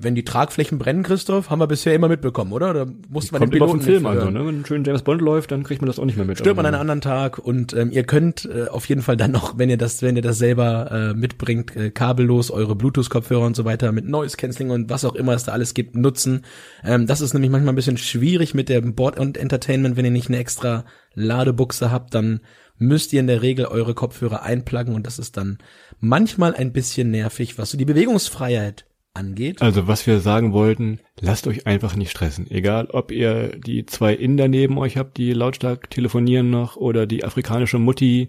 Wenn 0.00 0.14
die 0.14 0.24
Tragflächen 0.24 0.78
brennen, 0.78 1.02
Christoph, 1.02 1.50
haben 1.50 1.60
wir 1.60 1.66
bisher 1.66 1.94
immer 1.94 2.08
mitbekommen, 2.08 2.52
oder? 2.52 2.72
Da 2.72 2.86
musste 3.08 3.32
man 3.32 3.40
Kommt 3.40 3.54
den 3.54 3.58
immer 3.58 3.66
Piloten 3.66 3.80
vom 3.80 3.80
Film 3.80 4.02
nicht 4.02 4.10
an, 4.10 4.16
so, 4.16 4.24
hören. 4.24 4.34
ne? 4.34 4.46
Wenn 4.46 4.60
ein 4.60 4.66
schön 4.66 4.84
James 4.84 5.02
Bond 5.02 5.20
läuft, 5.20 5.50
dann 5.50 5.62
kriegt 5.62 5.80
man 5.82 5.86
das 5.86 5.98
auch 5.98 6.04
nicht 6.04 6.16
mehr 6.16 6.26
mit. 6.26 6.38
Stört 6.38 6.56
man 6.56 6.66
an 6.66 6.74
einem 6.74 6.80
anderen 6.82 7.00
Tag 7.00 7.38
und 7.38 7.72
ähm, 7.74 7.90
ihr 7.90 8.04
könnt 8.04 8.44
äh, 8.46 8.68
auf 8.68 8.88
jeden 8.88 9.02
Fall 9.02 9.16
dann 9.16 9.30
noch, 9.30 9.58
wenn 9.58 9.70
ihr 9.70 9.76
das, 9.78 10.02
wenn 10.02 10.16
ihr 10.16 10.22
das 10.22 10.38
selber 10.38 10.90
äh, 10.90 11.14
mitbringt, 11.14 11.74
äh, 11.76 11.90
kabellos 11.90 12.50
eure 12.50 12.74
Bluetooth-Kopfhörer 12.76 13.46
und 13.46 13.56
so 13.56 13.64
weiter 13.64 13.92
mit 13.92 14.08
Noise 14.08 14.36
Cancelling 14.36 14.70
und 14.70 14.90
was 14.90 15.04
auch 15.04 15.14
immer 15.14 15.34
es 15.34 15.44
da 15.44 15.52
alles 15.52 15.74
gibt, 15.74 15.96
nutzen. 15.96 16.42
Ähm, 16.84 17.06
das 17.06 17.20
ist 17.20 17.34
nämlich 17.34 17.50
manchmal 17.50 17.72
ein 17.72 17.76
bisschen 17.76 17.98
schwierig 17.98 18.54
mit 18.54 18.68
dem 18.68 18.94
Board 18.94 19.18
und 19.18 19.36
Entertainment, 19.36 19.96
wenn 19.96 20.04
ihr 20.04 20.10
nicht 20.10 20.28
eine 20.28 20.38
extra 20.38 20.84
Ladebuchse 21.14 21.90
habt, 21.90 22.14
dann 22.14 22.40
müsst 22.78 23.12
ihr 23.12 23.20
in 23.20 23.26
der 23.26 23.42
Regel 23.42 23.66
eure 23.66 23.94
Kopfhörer 23.94 24.42
einpluggen 24.42 24.94
und 24.94 25.06
das 25.06 25.18
ist 25.18 25.36
dann 25.36 25.58
manchmal 26.00 26.54
ein 26.54 26.72
bisschen 26.72 27.10
nervig, 27.10 27.58
was 27.58 27.70
so 27.70 27.78
die 27.78 27.84
Bewegungsfreiheit 27.84 28.84
angeht. 29.18 29.60
Also, 29.60 29.86
was 29.86 30.06
wir 30.06 30.20
sagen 30.20 30.52
wollten, 30.52 31.00
lasst 31.20 31.46
euch 31.46 31.66
einfach 31.66 31.96
nicht 31.96 32.10
stressen. 32.10 32.50
Egal, 32.50 32.88
ob 32.90 33.10
ihr 33.12 33.56
die 33.58 33.86
zwei 33.86 34.14
Inder 34.14 34.48
neben 34.48 34.78
euch 34.78 34.96
habt, 34.96 35.16
die 35.16 35.32
lautstark 35.32 35.90
telefonieren 35.90 36.50
noch, 36.50 36.76
oder 36.76 37.06
die 37.06 37.24
afrikanische 37.24 37.78
Mutti, 37.78 38.28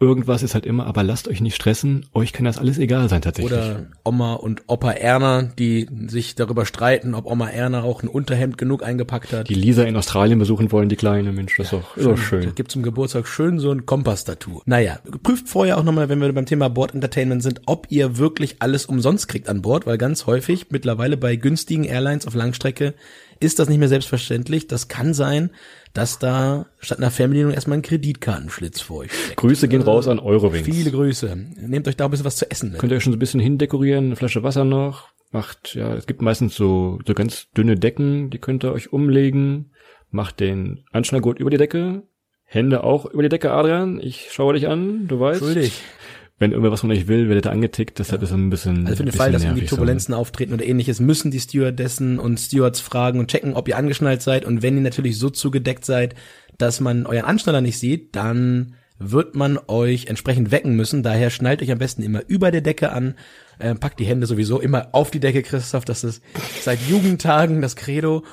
irgendwas 0.00 0.42
ist 0.42 0.54
halt 0.54 0.66
immer, 0.66 0.86
aber 0.86 1.02
lasst 1.02 1.28
euch 1.28 1.40
nicht 1.40 1.56
stressen. 1.56 2.06
Euch 2.12 2.32
kann 2.32 2.44
das 2.44 2.58
alles 2.58 2.78
egal 2.78 3.08
sein, 3.08 3.22
tatsächlich. 3.22 3.52
Oder 3.52 3.86
Oma 4.04 4.34
und 4.34 4.62
Opa 4.66 4.92
Erna, 4.92 5.42
die 5.42 5.88
sich 6.06 6.34
darüber 6.34 6.66
streiten, 6.66 7.14
ob 7.14 7.26
Oma 7.26 7.48
Erna 7.48 7.82
auch 7.82 8.02
ein 8.02 8.08
Unterhemd 8.08 8.58
genug 8.58 8.82
eingepackt 8.82 9.32
hat. 9.32 9.48
die 9.48 9.54
Lisa 9.54 9.84
in 9.84 9.96
Australien 9.96 10.38
besuchen 10.38 10.70
wollen, 10.72 10.88
die 10.88 10.96
Kleine, 10.96 11.32
Mensch, 11.32 11.56
das 11.56 11.66
ist 11.66 11.72
doch, 11.72 11.96
ist 11.96 12.04
doch 12.06 12.10
Da 12.12 12.16
schön. 12.16 12.54
gibt 12.54 12.70
zum 12.70 12.82
Geburtstag 12.82 13.26
schön 13.26 13.58
so 13.58 13.70
ein 13.70 13.86
Kompass-Tattoo. 13.86 14.62
Naja, 14.66 14.98
prüft 15.22 15.48
vorher 15.48 15.78
auch 15.78 15.84
nochmal, 15.84 16.08
wenn 16.08 16.20
wir 16.20 16.32
beim 16.32 16.46
Thema 16.46 16.68
Board 16.68 16.94
Entertainment 16.94 17.42
sind, 17.42 17.62
ob 17.66 17.86
ihr 17.90 18.18
wirklich 18.18 18.56
alles 18.60 18.86
umsonst 18.86 19.28
kriegt 19.28 19.48
an 19.48 19.62
Bord, 19.62 19.86
weil 19.86 19.98
ganz 19.98 20.26
häufig 20.26 20.66
mittlerweile 20.70 21.16
bei 21.16 21.36
günstigen 21.36 21.84
Airlines 21.84 22.25
auf 22.26 22.34
Langstrecke 22.34 22.94
ist 23.40 23.58
das 23.58 23.68
nicht 23.68 23.78
mehr 23.78 23.88
selbstverständlich. 23.88 24.66
Das 24.66 24.88
kann 24.88 25.14
sein, 25.14 25.50
dass 25.92 26.18
da 26.18 26.66
statt 26.78 26.98
einer 26.98 27.10
Fernbedienung 27.10 27.52
erstmal 27.52 27.78
ein 27.78 27.82
Kreditkartenschlitz 27.82 28.80
vor 28.80 28.98
euch 28.98 29.12
steckt. 29.12 29.36
Grüße 29.36 29.68
gehen 29.68 29.82
raus 29.82 30.08
an 30.08 30.18
Eurowings. 30.18 30.64
Viele 30.64 30.90
Grüße. 30.90 31.36
Nehmt 31.36 31.88
euch 31.88 31.96
da 31.96 32.06
ein 32.06 32.10
bisschen 32.10 32.26
was 32.26 32.36
zu 32.36 32.50
essen 32.50 32.72
mit. 32.72 32.80
Könnt 32.80 32.92
ihr 32.92 32.96
euch 32.96 33.02
schon 33.02 33.12
so 33.12 33.16
ein 33.16 33.20
bisschen 33.20 33.40
hindekorieren, 33.40 34.06
eine 34.06 34.16
Flasche 34.16 34.42
Wasser 34.42 34.64
noch, 34.64 35.08
macht, 35.30 35.74
ja, 35.74 35.94
es 35.94 36.06
gibt 36.06 36.22
meistens 36.22 36.54
so, 36.54 36.98
so 37.06 37.14
ganz 37.14 37.50
dünne 37.56 37.76
Decken, 37.76 38.30
die 38.30 38.38
könnt 38.38 38.64
ihr 38.64 38.72
euch 38.72 38.92
umlegen, 38.92 39.72
macht 40.10 40.40
den 40.40 40.84
Anschnallgurt 40.92 41.38
über 41.38 41.50
die 41.50 41.58
Decke, 41.58 42.02
Hände 42.48 42.84
auch 42.84 43.06
über 43.06 43.24
die 43.24 43.28
Decke, 43.28 43.50
Adrian, 43.50 44.00
ich 44.00 44.28
schaue 44.30 44.54
dich 44.54 44.68
an, 44.68 45.08
du 45.08 45.18
weißt. 45.18 45.40
Schuldig. 45.40 45.82
Wenn 46.38 46.52
irgendwas 46.52 46.80
von 46.80 46.90
euch 46.90 47.08
will, 47.08 47.28
werdet 47.28 47.46
ihr 47.46 47.50
angetickt, 47.50 47.98
deshalb 47.98 48.22
ist 48.22 48.28
es 48.28 48.34
ein 48.34 48.50
bisschen, 48.50 48.86
Also 48.86 48.98
für 48.98 49.04
den 49.04 49.12
Fall, 49.12 49.32
dass 49.32 49.42
irgendwie 49.42 49.66
so. 49.66 49.76
Turbulenzen 49.76 50.12
auftreten 50.12 50.52
oder 50.52 50.66
ähnliches, 50.66 51.00
müssen 51.00 51.30
die 51.30 51.40
Stewardessen 51.40 52.18
und 52.18 52.38
Stewards 52.38 52.80
fragen 52.80 53.18
und 53.20 53.30
checken, 53.30 53.54
ob 53.54 53.68
ihr 53.68 53.78
angeschnallt 53.78 54.20
seid. 54.20 54.44
Und 54.44 54.62
wenn 54.62 54.76
ihr 54.76 54.82
natürlich 54.82 55.18
so 55.18 55.30
zugedeckt 55.30 55.86
seid, 55.86 56.14
dass 56.58 56.80
man 56.80 57.06
euren 57.06 57.24
Anschnaller 57.24 57.62
nicht 57.62 57.78
sieht, 57.78 58.14
dann 58.16 58.74
wird 58.98 59.34
man 59.34 59.58
euch 59.66 60.06
entsprechend 60.06 60.50
wecken 60.50 60.74
müssen. 60.74 61.02
Daher 61.02 61.30
schnallt 61.30 61.62
euch 61.62 61.70
am 61.70 61.78
besten 61.78 62.02
immer 62.02 62.22
über 62.28 62.50
der 62.50 62.60
Decke 62.60 62.92
an, 62.92 63.14
äh, 63.58 63.74
packt 63.74 64.00
die 64.00 64.06
Hände 64.06 64.26
sowieso 64.26 64.60
immer 64.60 64.88
auf 64.92 65.10
die 65.10 65.20
Decke, 65.20 65.42
Christoph. 65.42 65.84
Das 65.84 66.04
ist 66.04 66.22
seit 66.60 66.80
Jugendtagen 66.88 67.62
das 67.62 67.76
Credo. 67.76 68.24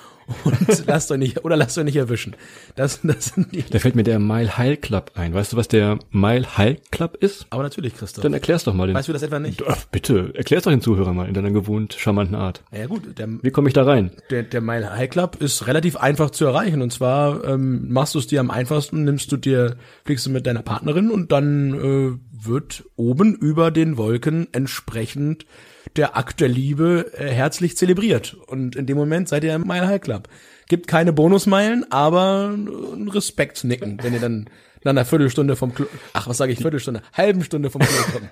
Und 0.44 0.86
lasst 0.88 1.12
euch 1.12 1.18
nicht, 1.18 1.44
oder 1.44 1.56
lasst 1.56 1.78
euch 1.78 1.84
nicht 1.84 1.96
erwischen. 1.96 2.36
Das, 2.76 3.00
das 3.04 3.26
sind 3.26 3.54
die. 3.54 3.64
Da 3.64 3.80
fällt 3.80 3.96
mir 3.96 4.04
der 4.04 4.20
Mile 4.20 4.58
High 4.58 4.80
Club 4.80 5.12
ein. 5.16 5.34
Weißt 5.34 5.54
du, 5.54 5.58
was 5.58 5.68
der 5.68 6.00
Mile 6.12 6.58
High 6.58 6.78
Club 6.92 7.18
ist? 7.20 7.46
Aber 7.50 7.64
natürlich, 7.64 7.96
Christoph. 7.96 8.24
Dann 8.24 8.34
erklär's 8.34 8.64
doch 8.64 8.74
mal. 8.74 8.88
Den, 8.88 8.96
weißt 8.96 9.08
du 9.08 9.14
das 9.14 9.24
etwa 9.24 9.40
nicht? 9.40 9.64
Ach, 9.68 9.86
bitte, 9.92 10.32
erklär's 10.36 10.64
doch 10.64 10.72
den 10.72 10.82
Zuhörern 10.82 11.16
mal 11.16 11.28
in 11.28 11.34
deiner 11.34 11.52
gewohnt 11.52 11.94
charmanten 11.94 12.36
Art. 12.36 12.64
Ja 12.72 12.88
gut, 12.88 13.18
der, 13.18 13.28
Wie 13.42 13.52
komme 13.52 13.68
ich 13.68 13.74
da 13.74 13.84
rein? 13.84 14.12
Der, 14.30 14.44
der 14.44 14.62
Mile 14.62 14.96
High 14.96 15.10
Club 15.10 15.38
ist 15.40 15.68
relativ 15.68 15.98
einfach 15.98 16.30
zu 16.30 16.46
erreichen. 16.46 16.82
Und 16.82 16.92
zwar 16.92 17.44
ähm, 17.46 17.92
machst 17.92 18.16
du 18.16 18.20
es 18.20 18.28
dir 18.28 18.40
am 18.40 18.52
einfachsten, 18.52 19.04
nimmst 19.04 19.32
du 19.32 19.38
dir, 19.38 19.76
fliegst 20.06 20.26
du 20.26 20.30
mit 20.30 20.48
deiner 20.48 20.62
Partnerin 20.62 21.12
und 21.12 21.32
dann 21.32 21.74
äh, 21.74 22.46
wird 22.46 22.84
oben 22.96 23.36
über 23.36 23.72
den 23.72 23.98
Wolken 23.98 24.48
entsprechend 24.52 25.46
der 25.96 26.18
Akt 26.18 26.40
der 26.40 26.48
Liebe 26.48 27.12
äh, 27.18 27.30
herzlich 27.30 27.78
zelebriert. 27.78 28.36
Und 28.48 28.76
in 28.76 28.86
dem 28.86 28.98
Moment 28.98 29.30
seid 29.30 29.44
ihr 29.44 29.56
im 29.56 29.68
Mile 29.68 29.88
High 29.88 30.02
Club. 30.02 30.28
Gibt 30.68 30.88
keine 30.88 31.14
Bonusmeilen, 31.14 31.92
aber 31.92 32.50
ein 32.50 33.10
Respektsnicken, 33.10 34.00
wenn 34.02 34.14
ihr 34.14 34.20
dann 34.20 34.50
nach 34.84 34.92
einer 34.92 35.06
Viertelstunde 35.06 35.56
vom 35.56 35.74
Klo, 35.74 35.86
ach, 36.14 36.28
was 36.28 36.38
sage 36.38 36.52
ich, 36.52 36.60
Viertelstunde, 36.60 37.02
halben 37.14 37.44
Stunde 37.44 37.70
vom 37.70 37.82
Klo 37.82 38.04
kommt. 38.12 38.30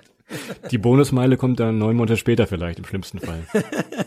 Die 0.70 0.78
Bonusmeile 0.78 1.36
kommt 1.36 1.60
dann 1.60 1.78
neun 1.78 1.96
Monate 1.96 2.16
später 2.16 2.46
vielleicht, 2.46 2.78
im 2.78 2.84
schlimmsten 2.84 3.18
Fall. 3.18 3.40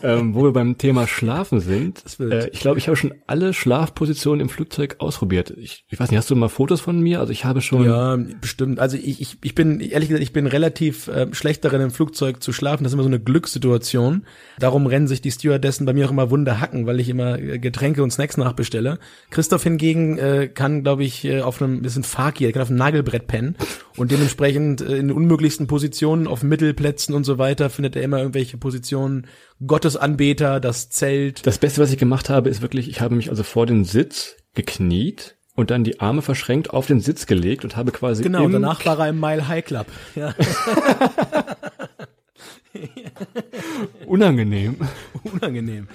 ähm, 0.02 0.34
wo 0.34 0.44
wir 0.44 0.52
beim 0.52 0.78
Thema 0.78 1.06
Schlafen 1.06 1.60
sind. 1.60 2.02
Äh, 2.20 2.48
ich 2.48 2.60
glaube, 2.60 2.78
ich 2.78 2.88
habe 2.88 2.96
schon 2.96 3.14
alle 3.26 3.52
Schlafpositionen 3.54 4.40
im 4.40 4.48
Flugzeug 4.48 4.96
ausprobiert. 4.98 5.50
Ich, 5.56 5.84
ich 5.88 5.98
weiß 5.98 6.10
nicht, 6.10 6.18
hast 6.18 6.30
du 6.30 6.36
mal 6.36 6.48
Fotos 6.48 6.80
von 6.80 7.00
mir? 7.00 7.20
Also 7.20 7.32
ich 7.32 7.44
habe 7.44 7.60
schon... 7.60 7.84
Ja, 7.84 8.18
bestimmt. 8.40 8.78
Also 8.78 8.96
ich, 8.96 9.20
ich, 9.20 9.38
ich 9.42 9.54
bin, 9.54 9.80
ehrlich 9.80 10.08
gesagt, 10.08 10.22
ich 10.22 10.32
bin 10.32 10.46
relativ 10.46 11.08
äh, 11.08 11.32
schlecht 11.32 11.64
darin, 11.64 11.80
im 11.80 11.90
Flugzeug 11.90 12.42
zu 12.42 12.52
schlafen. 12.52 12.84
Das 12.84 12.90
ist 12.90 12.94
immer 12.94 13.02
so 13.02 13.08
eine 13.08 13.20
Glückssituation. 13.20 14.26
Darum 14.58 14.86
rennen 14.86 15.06
sich 15.06 15.20
die 15.20 15.30
Stewardessen 15.30 15.86
bei 15.86 15.92
mir 15.92 16.06
auch 16.06 16.10
immer 16.10 16.30
Wunder 16.30 16.60
hacken, 16.60 16.86
weil 16.86 17.00
ich 17.00 17.08
immer 17.08 17.38
äh, 17.38 17.58
Getränke 17.58 18.02
und 18.02 18.10
Snacks 18.10 18.36
nachbestelle. 18.36 18.98
Christoph 19.30 19.62
hingegen 19.62 20.18
äh, 20.18 20.48
kann, 20.48 20.82
glaube 20.82 21.04
ich, 21.04 21.24
äh, 21.24 21.40
auf 21.40 21.62
einem 21.62 21.82
bisschen 21.82 22.04
Fakir, 22.04 22.52
kann 22.52 22.62
auf 22.62 22.68
einem 22.68 22.78
Nagelbrett 22.78 23.26
pennen 23.26 23.56
und 23.96 24.10
dementsprechend 24.12 24.80
äh, 24.80 24.96
in 24.96 25.10
unmöglichsten 25.10 25.66
Positionen, 25.66 26.26
auf 26.26 26.42
Mittelplätzen 26.42 27.14
und 27.14 27.24
so 27.24 27.38
weiter, 27.38 27.70
findet 27.70 27.96
er 27.96 28.02
immer 28.02 28.18
irgendwelche 28.18 28.58
Positionen. 28.58 29.26
Gottesanbeter, 29.66 30.60
das 30.60 30.90
Zelt. 30.90 31.46
Das 31.46 31.58
Beste, 31.58 31.80
was 31.80 31.90
ich 31.90 31.98
gemacht 31.98 32.28
habe, 32.28 32.50
ist 32.50 32.62
wirklich, 32.62 32.88
ich 32.88 33.00
habe 33.00 33.14
mich 33.14 33.30
also 33.30 33.42
vor 33.42 33.66
den 33.66 33.84
Sitz 33.84 34.36
gekniet 34.54 35.36
und 35.54 35.70
dann 35.70 35.84
die 35.84 36.00
Arme 36.00 36.22
verschränkt 36.22 36.70
auf 36.70 36.86
den 36.86 37.00
Sitz 37.00 37.26
gelegt 37.26 37.64
und 37.64 37.76
habe 37.76 37.90
quasi 37.92 38.22
Genau, 38.22 38.44
im 38.44 38.52
danach 38.52 38.84
war 38.84 38.98
er 38.98 39.08
im 39.08 39.18
Mile 39.20 39.48
High 39.48 39.64
Club. 39.64 39.86
Ja. 40.14 40.34
Unangenehm. 44.06 44.76
Unangenehm. 45.24 45.88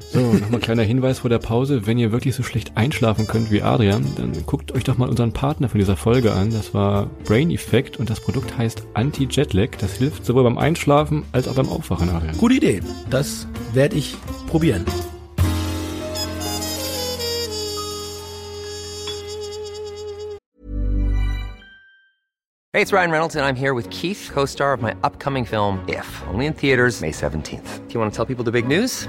So, 0.00 0.20
nochmal 0.20 0.54
ein 0.54 0.60
kleiner 0.60 0.82
Hinweis 0.82 1.18
vor 1.18 1.28
der 1.28 1.38
Pause. 1.38 1.86
Wenn 1.86 1.98
ihr 1.98 2.12
wirklich 2.12 2.34
so 2.34 2.42
schlecht 2.42 2.76
einschlafen 2.76 3.26
könnt 3.26 3.50
wie 3.50 3.62
Adrian, 3.62 4.06
dann 4.16 4.32
guckt 4.46 4.72
euch 4.72 4.84
doch 4.84 4.96
mal 4.96 5.08
unseren 5.08 5.32
Partner 5.32 5.68
von 5.68 5.78
dieser 5.78 5.96
Folge 5.96 6.32
an. 6.32 6.50
Das 6.50 6.72
war 6.72 7.10
Brain 7.24 7.50
Effect 7.50 7.98
und 7.98 8.08
das 8.08 8.20
Produkt 8.20 8.56
heißt 8.56 8.84
Anti-Jetlag. 8.94 9.76
Das 9.78 9.96
hilft 9.96 10.24
sowohl 10.24 10.44
beim 10.44 10.56
Einschlafen 10.56 11.24
als 11.32 11.46
auch 11.46 11.54
beim 11.54 11.68
Aufwachen, 11.68 12.08
Adrian. 12.08 12.36
Gute 12.38 12.54
Idee. 12.54 12.80
Das 13.10 13.46
werde 13.74 13.96
ich 13.96 14.16
probieren. 14.46 14.84
Hey, 22.72 22.82
it's 22.82 22.92
Ryan 22.92 23.10
Reynolds, 23.10 23.34
and 23.34 23.44
I'm 23.44 23.56
here 23.56 23.74
with 23.74 23.90
Keith, 23.90 24.30
co 24.32 24.44
star 24.46 24.72
of 24.72 24.80
my 24.80 24.94
upcoming 25.02 25.44
film, 25.44 25.84
If, 25.88 26.22
only 26.28 26.46
in 26.46 26.54
theaters, 26.54 27.00
May 27.00 27.10
17th. 27.10 27.88
Do 27.88 27.94
you 27.94 27.98
want 27.98 28.12
to 28.12 28.16
tell 28.16 28.24
people 28.24 28.44
the 28.44 28.52
big 28.52 28.68
news? 28.68 29.08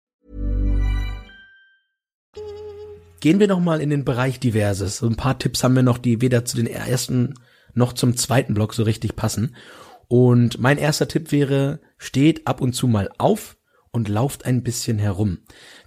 Gehen 3.21 3.39
wir 3.39 3.47
noch 3.47 3.59
mal 3.59 3.81
in 3.81 3.91
den 3.91 4.03
Bereich 4.03 4.39
Diverses. 4.39 4.97
So 4.97 5.05
ein 5.05 5.15
paar 5.15 5.37
Tipps 5.37 5.63
haben 5.63 5.75
wir 5.75 5.83
noch, 5.83 5.99
die 5.99 6.21
weder 6.21 6.43
zu 6.43 6.57
den 6.57 6.65
ersten 6.65 7.35
noch 7.75 7.93
zum 7.93 8.17
zweiten 8.17 8.55
Block 8.55 8.73
so 8.73 8.81
richtig 8.81 9.15
passen. 9.15 9.55
Und 10.07 10.59
mein 10.59 10.79
erster 10.79 11.07
Tipp 11.07 11.31
wäre, 11.31 11.81
steht 11.99 12.47
ab 12.47 12.61
und 12.61 12.73
zu 12.73 12.87
mal 12.87 13.09
auf 13.19 13.57
und 13.91 14.09
lauft 14.09 14.45
ein 14.45 14.63
bisschen 14.63 14.97
herum. 14.97 15.37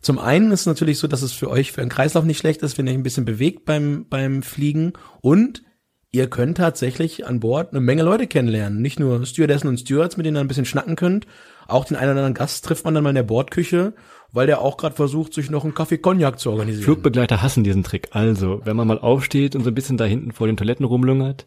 Zum 0.01 0.21
einen 0.21 0.53
ist 0.53 0.61
es 0.61 0.67
natürlich 0.67 0.99
so, 0.99 1.09
dass 1.09 1.23
es 1.23 1.33
für 1.33 1.51
euch 1.51 1.73
für 1.73 1.81
einen 1.81 1.91
Kreislauf 1.91 2.25
nicht 2.25 2.39
schlecht 2.39 2.63
ist, 2.63 2.79
wenn 2.79 2.87
ihr 2.87 2.93
euch 2.93 2.99
ein 2.99 3.03
bisschen 3.03 3.25
bewegt 3.25 3.65
beim, 3.65 4.07
beim 4.09 4.45
Fliegen 4.45 4.93
und 5.21 5.65
ihr 6.13 6.31
könnt 6.31 6.59
tatsächlich 6.59 7.27
an 7.27 7.41
Bord 7.41 7.73
eine 7.73 7.81
Menge 7.81 8.05
Leute 8.05 8.29
kennenlernen. 8.29 8.81
Nicht 8.81 9.01
nur 9.01 9.27
Stewardessen 9.27 9.67
und 9.67 9.81
Stewards, 9.81 10.17
mit 10.17 10.25
denen 10.25 10.37
ihr 10.37 10.41
ein 10.41 10.49
bisschen 10.49 10.67
schnacken 10.67 10.95
könnt. 10.95 11.27
Auch 11.67 11.85
den 11.85 11.97
einen 11.97 12.13
oder 12.13 12.21
anderen 12.21 12.35
Gast 12.35 12.65
trifft 12.65 12.85
man 12.85 12.95
dann 12.95 13.03
mal 13.03 13.11
in 13.11 13.17
der 13.17 13.25
Bordküche, 13.25 13.95
weil 14.35 14.49
der 14.49 14.61
auch 14.61 14.77
gerade 14.77 14.97
versucht, 14.97 15.33
sich 15.33 15.49
noch 15.49 15.65
einen 15.65 15.75
Kaffee 15.75 15.97
Cognac 15.97 16.39
zu 16.39 16.51
organisieren. 16.51 16.85
Flugbegleiter 16.85 17.41
hassen 17.41 17.65
diesen 17.65 17.85
Trick. 17.85 18.09
Also, 18.11 18.61
wenn 18.65 18.77
man 18.77 18.89
mal 18.89 18.99
aufsteht 18.99 19.55
und 19.55 19.63
so 19.63 19.71
ein 19.71 19.75
bisschen 19.75 19.97
da 19.97 20.05
hinten 20.05 20.33
vor 20.33 20.49
den 20.49 20.57
Toiletten 20.57 20.85
rumlungert, 20.85 21.47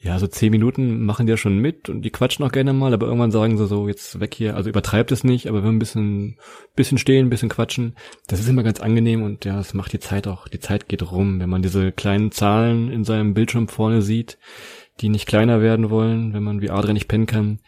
ja, 0.00 0.18
so 0.18 0.26
zehn 0.26 0.50
Minuten 0.50 1.04
machen 1.04 1.26
die 1.26 1.30
ja 1.30 1.36
schon 1.36 1.58
mit 1.58 1.88
und 1.88 2.02
die 2.02 2.10
quatschen 2.10 2.44
auch 2.44 2.50
gerne 2.50 2.72
mal, 2.72 2.92
aber 2.92 3.06
irgendwann 3.06 3.30
sagen 3.30 3.56
sie 3.56 3.68
so, 3.68 3.86
jetzt 3.86 4.18
weg 4.18 4.34
hier, 4.34 4.56
also 4.56 4.68
übertreibt 4.68 5.12
es 5.12 5.22
nicht, 5.22 5.46
aber 5.46 5.62
wir 5.62 5.68
ein 5.70 5.78
bisschen, 5.78 6.38
bisschen 6.74 6.98
stehen, 6.98 7.26
ein 7.26 7.30
bisschen 7.30 7.50
quatschen, 7.50 7.94
das 8.26 8.40
ist 8.40 8.48
immer 8.48 8.64
ganz 8.64 8.80
angenehm 8.80 9.22
und 9.22 9.44
ja, 9.44 9.56
das 9.56 9.74
macht 9.74 9.92
die 9.92 10.00
Zeit 10.00 10.26
auch, 10.26 10.48
die 10.48 10.58
Zeit 10.58 10.88
geht 10.88 11.08
rum, 11.12 11.38
wenn 11.38 11.48
man 11.48 11.62
diese 11.62 11.92
kleinen 11.92 12.32
Zahlen 12.32 12.90
in 12.90 13.04
seinem 13.04 13.32
Bildschirm 13.32 13.68
vorne 13.68 14.02
sieht, 14.02 14.38
die 15.00 15.08
nicht 15.08 15.26
kleiner 15.26 15.60
werden 15.60 15.88
wollen, 15.88 16.34
wenn 16.34 16.42
man 16.42 16.62
wie 16.62 16.70
Adrian 16.70 16.94
nicht 16.94 17.08
pennen 17.08 17.26
kann, 17.26 17.60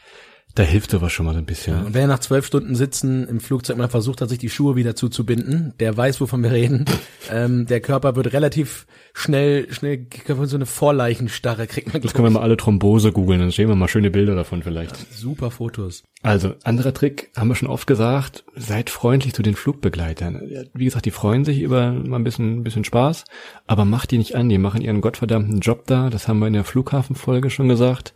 da 0.54 0.62
hilft 0.62 0.92
sowas 0.92 1.12
schon 1.12 1.26
mal 1.26 1.32
so 1.32 1.38
ein 1.38 1.46
bisschen. 1.46 1.74
Ja, 1.74 1.82
und 1.82 1.94
wer 1.94 2.06
nach 2.06 2.20
zwölf 2.20 2.46
Stunden 2.46 2.76
Sitzen 2.76 3.26
im 3.26 3.40
Flugzeug 3.40 3.76
mal 3.76 3.88
versucht 3.88 4.20
hat, 4.20 4.28
sich 4.28 4.38
die 4.38 4.50
Schuhe 4.50 4.76
wieder 4.76 4.94
zuzubinden, 4.94 5.74
der 5.80 5.96
weiß, 5.96 6.20
wovon 6.20 6.44
wir 6.44 6.52
reden. 6.52 6.84
ähm, 7.30 7.66
der 7.66 7.80
Körper 7.80 8.14
wird 8.14 8.32
relativ 8.32 8.86
schnell, 9.14 9.72
schnell 9.72 10.06
so 10.44 10.56
eine 10.56 10.66
Vorleichenstarre 10.66 11.66
kriegt 11.66 11.92
man. 11.92 12.02
Das 12.02 12.14
können 12.14 12.26
wir 12.26 12.30
mal 12.30 12.42
alle 12.42 12.56
Thrombose 12.56 13.10
googeln, 13.10 13.40
dann 13.40 13.50
sehen 13.50 13.68
wir 13.68 13.74
mal 13.74 13.88
schöne 13.88 14.12
Bilder 14.12 14.36
davon 14.36 14.62
vielleicht. 14.62 14.92
Ja, 14.92 15.06
super 15.10 15.50
Fotos. 15.50 16.04
Also, 16.22 16.54
anderer 16.62 16.94
Trick, 16.94 17.30
haben 17.36 17.48
wir 17.48 17.56
schon 17.56 17.68
oft 17.68 17.86
gesagt, 17.86 18.44
seid 18.54 18.90
freundlich 18.90 19.34
zu 19.34 19.42
den 19.42 19.56
Flugbegleitern. 19.56 20.40
Wie 20.72 20.84
gesagt, 20.84 21.04
die 21.04 21.10
freuen 21.10 21.44
sich 21.44 21.60
über 21.60 21.92
mal 21.92 22.16
ein 22.16 22.24
bisschen, 22.24 22.60
ein 22.60 22.64
bisschen 22.64 22.84
Spaß, 22.84 23.24
aber 23.66 23.84
macht 23.84 24.12
die 24.12 24.18
nicht 24.18 24.36
an, 24.36 24.48
die 24.48 24.58
machen 24.58 24.82
ihren 24.82 25.00
gottverdammten 25.00 25.60
Job 25.60 25.82
da, 25.86 26.10
das 26.10 26.28
haben 26.28 26.38
wir 26.38 26.46
in 26.46 26.52
der 26.54 26.64
Flughafenfolge 26.64 27.50
schon 27.50 27.68
gesagt 27.68 28.14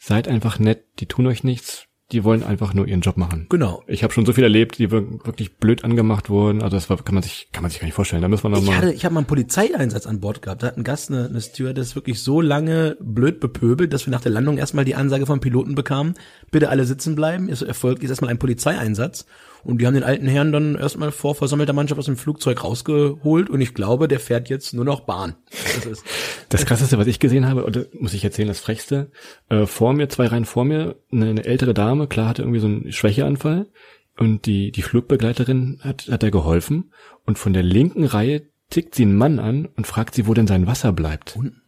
seid 0.00 0.26
einfach 0.26 0.58
nett, 0.58 0.84
die 0.98 1.06
tun 1.06 1.26
euch 1.26 1.44
nichts, 1.44 1.86
die 2.10 2.24
wollen 2.24 2.42
einfach 2.42 2.74
nur 2.74 2.88
ihren 2.88 3.02
Job 3.02 3.16
machen. 3.16 3.46
Genau. 3.50 3.84
Ich 3.86 4.02
habe 4.02 4.12
schon 4.12 4.26
so 4.26 4.32
viel 4.32 4.42
erlebt, 4.42 4.78
die 4.78 4.90
wirklich 4.90 5.58
blöd 5.58 5.84
angemacht 5.84 6.28
wurden. 6.28 6.62
Also 6.62 6.76
das 6.76 6.90
war, 6.90 6.96
kann 6.96 7.14
man 7.14 7.22
sich, 7.22 7.50
kann 7.52 7.62
man 7.62 7.70
sich 7.70 7.78
gar 7.78 7.86
nicht 7.86 7.94
vorstellen. 7.94 8.22
Da 8.22 8.28
muss 8.28 8.42
man 8.42 8.50
noch 8.50 8.60
ich 8.60 8.66
mal. 8.66 8.76
Hatte, 8.78 8.92
ich 8.92 9.04
habe 9.04 9.14
mal 9.14 9.20
einen 9.20 9.28
Polizeieinsatz 9.28 10.06
an 10.06 10.20
Bord 10.20 10.42
gehabt. 10.42 10.62
Da 10.62 10.68
hat 10.68 10.76
ein 10.76 10.82
Gast, 10.82 11.10
eine, 11.10 11.26
eine 11.26 11.40
Stewardess, 11.40 11.94
wirklich 11.94 12.20
so 12.22 12.40
lange 12.40 12.96
blöd 12.98 13.38
bepöbelt, 13.38 13.92
dass 13.92 14.06
wir 14.06 14.10
nach 14.10 14.22
der 14.22 14.32
Landung 14.32 14.58
erstmal 14.58 14.84
die 14.84 14.96
Ansage 14.96 15.26
vom 15.26 15.38
Piloten 15.38 15.76
bekamen: 15.76 16.14
Bitte 16.50 16.70
alle 16.70 16.84
sitzen 16.84 17.14
bleiben. 17.14 17.48
Es 17.48 17.62
erfolgt 17.62 18.02
jetzt 18.02 18.10
erstmal 18.10 18.30
ein 18.30 18.38
Polizeieinsatz. 18.38 19.26
Und 19.62 19.80
die 19.80 19.86
haben 19.86 19.94
den 19.94 20.04
alten 20.04 20.26
Herrn 20.26 20.52
dann 20.52 20.76
erstmal 20.76 21.12
vor 21.12 21.34
versammelter 21.34 21.72
Mannschaft 21.72 21.98
aus 21.98 22.06
dem 22.06 22.16
Flugzeug 22.16 22.64
rausgeholt 22.64 23.50
und 23.50 23.60
ich 23.60 23.74
glaube, 23.74 24.08
der 24.08 24.20
fährt 24.20 24.48
jetzt 24.48 24.72
nur 24.74 24.84
noch 24.84 25.00
Bahn. 25.00 25.34
Das, 25.74 25.86
ist 25.86 26.04
das 26.48 26.66
krasseste, 26.66 26.98
was 26.98 27.06
ich 27.06 27.20
gesehen 27.20 27.46
habe, 27.46 27.64
oder 27.64 27.84
muss 27.98 28.14
ich 28.14 28.24
erzählen, 28.24 28.48
das 28.48 28.60
frechste, 28.60 29.10
äh, 29.48 29.66
vor 29.66 29.92
mir, 29.92 30.08
zwei 30.08 30.26
Reihen 30.26 30.44
vor 30.44 30.64
mir, 30.64 30.96
eine, 31.12 31.30
eine 31.30 31.44
ältere 31.44 31.74
Dame, 31.74 32.06
klar 32.06 32.28
hatte 32.28 32.42
irgendwie 32.42 32.60
so 32.60 32.66
einen 32.66 32.92
Schwächeanfall 32.92 33.66
und 34.16 34.46
die, 34.46 34.72
die 34.72 34.82
Flugbegleiterin 34.82 35.80
hat, 35.82 36.08
hat 36.10 36.22
er 36.22 36.30
geholfen 36.30 36.92
und 37.24 37.38
von 37.38 37.52
der 37.52 37.62
linken 37.62 38.04
Reihe 38.04 38.42
tickt 38.70 38.94
sie 38.94 39.02
einen 39.02 39.16
Mann 39.16 39.38
an 39.38 39.66
und 39.66 39.86
fragt 39.86 40.14
sie, 40.14 40.26
wo 40.26 40.34
denn 40.34 40.46
sein 40.46 40.66
Wasser 40.66 40.92
bleibt. 40.92 41.36
Und? 41.36 41.60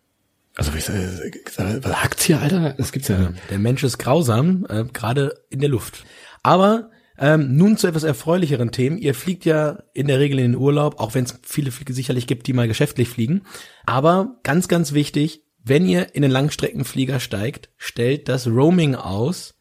Also 0.56 0.74
wie 0.74 0.78
äh, 0.78 1.82
was 1.82 2.02
hackt's 2.02 2.24
hier, 2.24 2.40
Alter? 2.40 2.74
Das 2.76 2.92
gibt's 2.92 3.08
ja. 3.08 3.20
ja 3.20 3.32
der 3.50 3.58
Mensch 3.58 3.82
ist 3.82 3.98
grausam, 3.98 4.66
äh, 4.68 4.84
gerade 4.84 5.34
in 5.50 5.60
der 5.60 5.70
Luft. 5.70 6.04
Aber 6.42 6.90
ähm, 7.18 7.56
nun 7.56 7.76
zu 7.76 7.86
etwas 7.86 8.02
erfreulicheren 8.04 8.72
Themen. 8.72 8.98
Ihr 8.98 9.14
fliegt 9.14 9.44
ja 9.44 9.82
in 9.94 10.06
der 10.06 10.18
Regel 10.18 10.38
in 10.38 10.52
den 10.52 10.60
Urlaub, 10.60 11.00
auch 11.00 11.14
wenn 11.14 11.24
es 11.24 11.38
viele 11.42 11.70
Flüge 11.70 11.92
sicherlich 11.92 12.26
gibt, 12.26 12.46
die 12.46 12.52
mal 12.52 12.68
geschäftlich 12.68 13.08
fliegen. 13.08 13.42
Aber 13.86 14.36
ganz, 14.42 14.68
ganz 14.68 14.92
wichtig, 14.92 15.44
wenn 15.64 15.86
ihr 15.86 16.14
in 16.14 16.22
den 16.22 16.30
Langstreckenflieger 16.30 17.20
steigt, 17.20 17.70
stellt 17.76 18.28
das 18.28 18.46
Roaming 18.46 18.94
aus, 18.94 19.54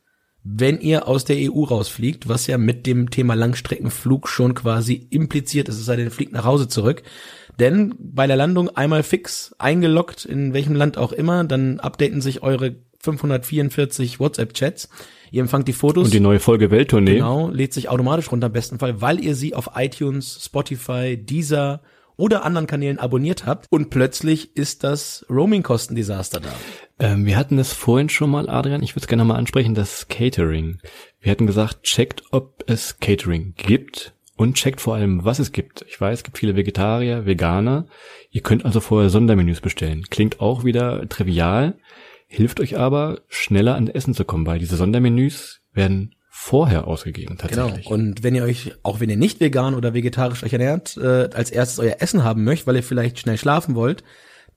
wenn 0.43 0.79
ihr 0.81 1.07
aus 1.07 1.25
der 1.25 1.37
EU 1.37 1.63
rausfliegt, 1.63 2.27
was 2.27 2.47
ja 2.47 2.57
mit 2.57 2.87
dem 2.87 3.11
Thema 3.11 3.35
Langstreckenflug 3.35 4.27
schon 4.27 4.55
quasi 4.55 5.07
impliziert 5.11 5.69
ist, 5.69 5.77
es 5.77 5.85
sei 5.85 5.95
denn, 5.95 6.05
ihr 6.05 6.11
fliegt 6.11 6.33
nach 6.33 6.45
Hause 6.45 6.67
zurück. 6.67 7.03
Denn 7.59 7.93
bei 7.99 8.25
der 8.25 8.37
Landung 8.37 8.69
einmal 8.69 9.03
fix 9.03 9.53
eingeloggt, 9.59 10.25
in 10.25 10.53
welchem 10.53 10.75
Land 10.75 10.97
auch 10.97 11.11
immer, 11.11 11.43
dann 11.43 11.79
updaten 11.79 12.21
sich 12.21 12.41
eure 12.41 12.75
544 13.03 14.19
WhatsApp-Chats. 14.19 14.89
Ihr 15.31 15.41
empfangt 15.41 15.67
die 15.67 15.73
Fotos. 15.73 16.05
Und 16.05 16.13
die 16.13 16.19
neue 16.19 16.39
Folge 16.39 16.71
Welttournee. 16.71 17.15
Genau, 17.15 17.49
lädt 17.49 17.73
sich 17.73 17.89
automatisch 17.89 18.31
runter 18.31 18.47
im 18.47 18.53
besten 18.53 18.79
Fall, 18.79 19.01
weil 19.01 19.23
ihr 19.23 19.35
sie 19.35 19.55
auf 19.55 19.71
iTunes, 19.75 20.41
Spotify, 20.43 21.17
Deezer 21.17 21.81
oder 22.17 22.43
anderen 22.43 22.67
Kanälen 22.67 22.99
abonniert 22.99 23.45
habt 23.45 23.65
und 23.71 23.89
plötzlich 23.89 24.55
ist 24.55 24.83
das 24.83 25.25
Roaming-Kostendesaster 25.29 26.39
da. 26.39 26.53
Ähm, 26.99 27.25
wir 27.25 27.35
hatten 27.35 27.57
das 27.57 27.73
vorhin 27.73 28.09
schon 28.09 28.29
mal, 28.29 28.47
Adrian, 28.47 28.83
ich 28.83 28.91
würde 28.95 29.05
es 29.05 29.07
gerne 29.07 29.23
nochmal 29.23 29.39
ansprechen, 29.39 29.73
das 29.73 30.07
Catering. 30.07 30.79
Wir 31.19 31.31
hatten 31.31 31.47
gesagt, 31.47 31.83
checkt, 31.83 32.23
ob 32.31 32.63
es 32.67 32.99
Catering 32.99 33.55
gibt 33.57 34.13
und 34.35 34.55
checkt 34.55 34.81
vor 34.81 34.95
allem, 34.95 35.23
was 35.25 35.39
es 35.39 35.51
gibt. 35.51 35.83
Ich 35.87 35.99
weiß, 35.99 36.19
es 36.19 36.23
gibt 36.23 36.37
viele 36.37 36.55
Vegetarier, 36.55 37.25
Veganer. 37.25 37.87
Ihr 38.29 38.41
könnt 38.41 38.65
also 38.65 38.81
vorher 38.81 39.09
Sondermenüs 39.09 39.61
bestellen. 39.61 40.03
Klingt 40.09 40.41
auch 40.41 40.63
wieder 40.63 41.07
trivial 41.09 41.75
hilft 42.31 42.61
euch 42.61 42.77
aber, 42.77 43.21
schneller 43.27 43.75
an 43.75 43.87
Essen 43.87 44.13
zu 44.13 44.23
kommen, 44.23 44.45
weil 44.45 44.59
diese 44.59 44.77
Sondermenüs 44.77 45.61
werden 45.73 46.15
vorher 46.29 46.87
ausgegeben 46.87 47.37
tatsächlich. 47.37 47.85
Genau. 47.85 47.93
Und 47.93 48.23
wenn 48.23 48.35
ihr 48.35 48.43
euch, 48.43 48.73
auch 48.83 49.01
wenn 49.01 49.09
ihr 49.09 49.17
nicht 49.17 49.41
vegan 49.41 49.75
oder 49.75 49.93
vegetarisch 49.93 50.43
euch 50.43 50.53
ernährt, 50.53 50.95
äh, 50.95 51.29
als 51.33 51.51
erstes 51.51 51.79
euer 51.79 51.97
Essen 51.99 52.23
haben 52.23 52.45
möchtet, 52.45 52.67
weil 52.67 52.77
ihr 52.77 52.83
vielleicht 52.83 53.19
schnell 53.19 53.37
schlafen 53.37 53.75
wollt, 53.75 54.03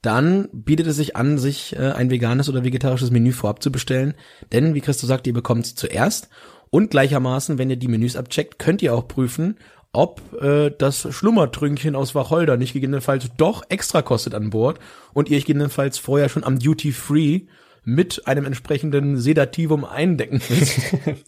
dann 0.00 0.48
bietet 0.52 0.86
es 0.86 0.96
sich 0.96 1.16
an, 1.16 1.36
sich 1.36 1.74
äh, 1.74 1.90
ein 1.90 2.10
veganes 2.10 2.48
oder 2.48 2.62
vegetarisches 2.62 3.10
Menü 3.10 3.32
vorab 3.32 3.60
zu 3.60 3.72
bestellen. 3.72 4.14
Denn, 4.52 4.74
wie 4.74 4.80
Christo 4.80 5.06
sagt, 5.08 5.26
ihr 5.26 5.32
bekommt 5.32 5.66
es 5.66 5.74
zuerst. 5.74 6.28
Und 6.70 6.90
gleichermaßen, 6.90 7.58
wenn 7.58 7.70
ihr 7.70 7.76
die 7.76 7.88
Menüs 7.88 8.14
abcheckt, 8.14 8.58
könnt 8.60 8.82
ihr 8.82 8.94
auch 8.94 9.08
prüfen, 9.08 9.56
ob 9.92 10.20
äh, 10.40 10.70
das 10.76 11.08
Schlummertrünkchen 11.10 11.96
aus 11.96 12.14
Wacholder 12.14 12.56
nicht 12.56 12.72
gegebenenfalls 12.72 13.30
doch 13.36 13.62
extra 13.68 14.02
kostet 14.02 14.34
an 14.34 14.50
Bord 14.50 14.78
und 15.12 15.28
ihr 15.28 15.36
euch 15.36 15.44
gegebenenfalls 15.44 15.98
vorher 15.98 16.28
schon 16.28 16.44
am 16.44 16.58
Duty 16.58 16.92
Free 16.92 17.42
mit 17.84 18.26
einem 18.26 18.44
entsprechenden 18.44 19.18
Sedativum 19.18 19.84
eindecken 19.84 20.40
müsst. 20.48 20.80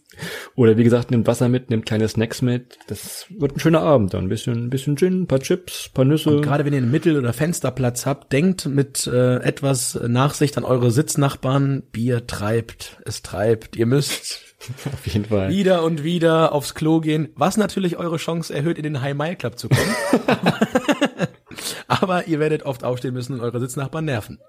Oder 0.55 0.77
wie 0.77 0.83
gesagt, 0.83 1.11
nimmt 1.11 1.27
Wasser 1.27 1.49
mit, 1.49 1.69
nimmt 1.69 1.85
kleine 1.85 2.07
Snacks 2.07 2.41
mit. 2.41 2.79
Das 2.87 3.27
wird 3.29 3.55
ein 3.55 3.59
schöner 3.59 3.81
Abend 3.81 4.13
dann. 4.13 4.25
Ein 4.25 4.29
bisschen, 4.29 4.65
ein 4.65 4.69
bisschen 4.69 4.97
Gin, 4.97 5.23
ein 5.23 5.27
paar 5.27 5.39
Chips, 5.39 5.89
ein 5.89 5.93
paar 5.93 6.05
Nüsse. 6.05 6.29
Und 6.29 6.41
gerade 6.41 6.65
wenn 6.65 6.73
ihr 6.73 6.79
einen 6.79 6.91
Mittel- 6.91 7.17
oder 7.17 7.33
Fensterplatz 7.33 8.05
habt, 8.05 8.33
denkt 8.33 8.65
mit 8.65 9.05
äh, 9.07 9.35
etwas 9.37 9.99
Nachsicht 10.07 10.57
an 10.57 10.63
eure 10.63 10.91
Sitznachbarn. 10.91 11.83
Bier 11.91 12.25
treibt, 12.25 12.97
es 13.05 13.21
treibt. 13.21 13.75
Ihr 13.75 13.85
müsst 13.85 14.47
Auf 14.91 15.05
jeden 15.07 15.25
Fall. 15.25 15.49
Wieder 15.49 15.83
und 15.83 16.03
wieder 16.03 16.51
aufs 16.51 16.73
Klo 16.73 16.99
gehen, 16.99 17.29
was 17.35 17.57
natürlich 17.57 17.97
eure 17.97 18.17
Chance 18.17 18.53
erhöht, 18.53 18.77
in 18.77 18.83
den 18.83 19.01
High 19.01 19.15
Mile 19.15 19.35
Club 19.35 19.57
zu 19.57 19.69
kommen. 19.69 19.95
Aber 21.87 22.27
ihr 22.27 22.39
werdet 22.39 22.63
oft 22.63 22.83
aufstehen 22.83 23.13
müssen 23.13 23.33
und 23.33 23.41
eure 23.41 23.59
Sitznachbarn 23.59 24.05
nerven. 24.05 24.39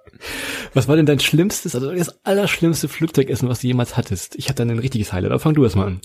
Was 0.75 0.89
war 0.89 0.97
denn 0.97 1.07
dein 1.07 1.21
schlimmstes, 1.21 1.75
also 1.75 1.93
das 1.93 2.25
allerschlimmste 2.25 2.89
Flugzeugessen, 2.89 3.49
was 3.49 3.61
du 3.61 3.67
jemals 3.67 3.97
hattest? 3.97 4.37
Ich 4.37 4.49
hatte 4.49 4.65
dann 4.65 4.71
ein 4.71 4.79
richtiges 4.79 5.13
Highlight, 5.13 5.33
aber 5.33 5.41
fang 5.41 5.55
du 5.55 5.65
erst 5.65 5.77
mal 5.77 5.87
an. 5.87 6.01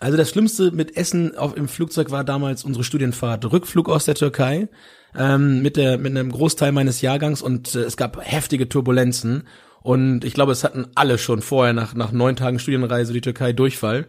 Also 0.00 0.16
das 0.16 0.30
Schlimmste 0.30 0.70
mit 0.70 0.96
Essen 0.96 1.36
auf, 1.36 1.56
im 1.56 1.68
Flugzeug 1.68 2.10
war 2.10 2.22
damals 2.22 2.64
unsere 2.64 2.84
Studienfahrt. 2.84 3.50
Rückflug 3.50 3.88
aus 3.88 4.04
der 4.04 4.14
Türkei 4.14 4.68
ähm, 5.16 5.60
mit, 5.60 5.76
der, 5.76 5.98
mit 5.98 6.16
einem 6.16 6.30
Großteil 6.30 6.70
meines 6.70 7.00
Jahrgangs 7.00 7.42
und 7.42 7.74
äh, 7.74 7.80
es 7.80 7.96
gab 7.96 8.24
heftige 8.24 8.68
Turbulenzen. 8.68 9.44
Und 9.82 10.24
ich 10.24 10.34
glaube, 10.34 10.52
es 10.52 10.64
hatten 10.64 10.86
alle 10.94 11.18
schon 11.18 11.42
vorher 11.42 11.72
nach, 11.72 11.94
nach 11.94 12.12
neun 12.12 12.36
Tagen 12.36 12.58
Studienreise 12.58 13.12
die 13.12 13.20
Türkei 13.20 13.52
Durchfall. 13.52 14.06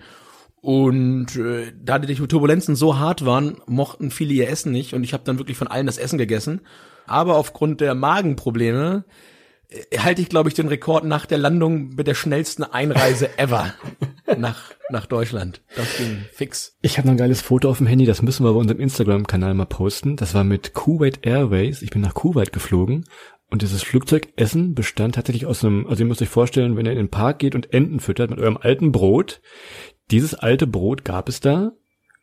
Und 0.61 1.35
äh, 1.37 1.71
da 1.81 1.99
die 1.99 2.15
Turbulenzen 2.15 2.75
so 2.75 2.99
hart 2.99 3.25
waren, 3.25 3.57
mochten 3.65 4.11
viele 4.11 4.33
ihr 4.33 4.49
Essen 4.49 4.71
nicht 4.71 4.93
und 4.93 5.03
ich 5.03 5.13
habe 5.13 5.23
dann 5.23 5.37
wirklich 5.37 5.57
von 5.57 5.67
allen 5.67 5.85
das 5.85 5.97
Essen 5.97 6.17
gegessen. 6.17 6.61
Aber 7.05 7.35
aufgrund 7.35 7.81
der 7.81 7.95
Magenprobleme 7.95 9.05
äh, 9.69 9.97
halte 9.97 10.21
ich, 10.21 10.29
glaube 10.29 10.49
ich, 10.49 10.55
den 10.55 10.67
Rekord 10.67 11.05
nach 11.05 11.25
der 11.25 11.37
Landung 11.37 11.95
mit 11.95 12.07
der 12.07 12.13
schnellsten 12.13 12.63
Einreise 12.63 13.29
ever 13.37 13.73
nach, 14.37 14.71
nach 14.89 15.05
Deutschland. 15.05 15.61
Das 15.77 15.97
ging 15.97 16.25
fix. 16.33 16.75
Ich 16.81 16.97
habe 16.97 17.07
noch 17.07 17.13
ein 17.13 17.17
geiles 17.17 17.41
Foto 17.41 17.69
auf 17.69 17.77
dem 17.77 17.87
Handy, 17.87 18.05
das 18.05 18.21
müssen 18.21 18.43
wir 18.45 18.51
bei 18.51 18.59
unserem 18.59 18.81
Instagram-Kanal 18.81 19.53
mal 19.53 19.65
posten. 19.65 20.17
Das 20.17 20.33
war 20.33 20.43
mit 20.43 20.73
Kuwait 20.73 21.25
Airways. 21.25 21.81
Ich 21.81 21.91
bin 21.91 22.01
nach 22.01 22.13
Kuwait 22.13 22.51
geflogen 22.51 23.05
und 23.49 23.61
dieses 23.61 23.81
Flugzeugessen 23.81 24.75
bestand 24.75 25.15
tatsächlich 25.15 25.45
aus 25.45 25.63
einem, 25.63 25.87
also 25.87 26.03
ihr 26.03 26.07
müsst 26.07 26.21
euch 26.21 26.29
vorstellen, 26.29 26.77
wenn 26.77 26.85
ihr 26.85 26.91
in 26.91 26.97
den 26.97 27.09
Park 27.09 27.39
geht 27.39 27.55
und 27.55 27.73
Enten 27.73 27.99
füttert 27.99 28.29
mit 28.29 28.39
eurem 28.39 28.57
alten 28.57 28.91
Brot. 28.91 29.41
Dieses 30.11 30.33
alte 30.33 30.67
Brot 30.67 31.05
gab 31.05 31.29
es 31.29 31.39
da. 31.39 31.71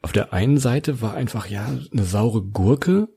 Auf 0.03 0.13
der 0.13 0.33
einen 0.33 0.59
Seite 0.59 1.01
war 1.01 1.15
einfach, 1.15 1.49
ja, 1.49 1.67
eine 1.67 2.05
saure 2.05 2.43
Gurke. 2.43 3.09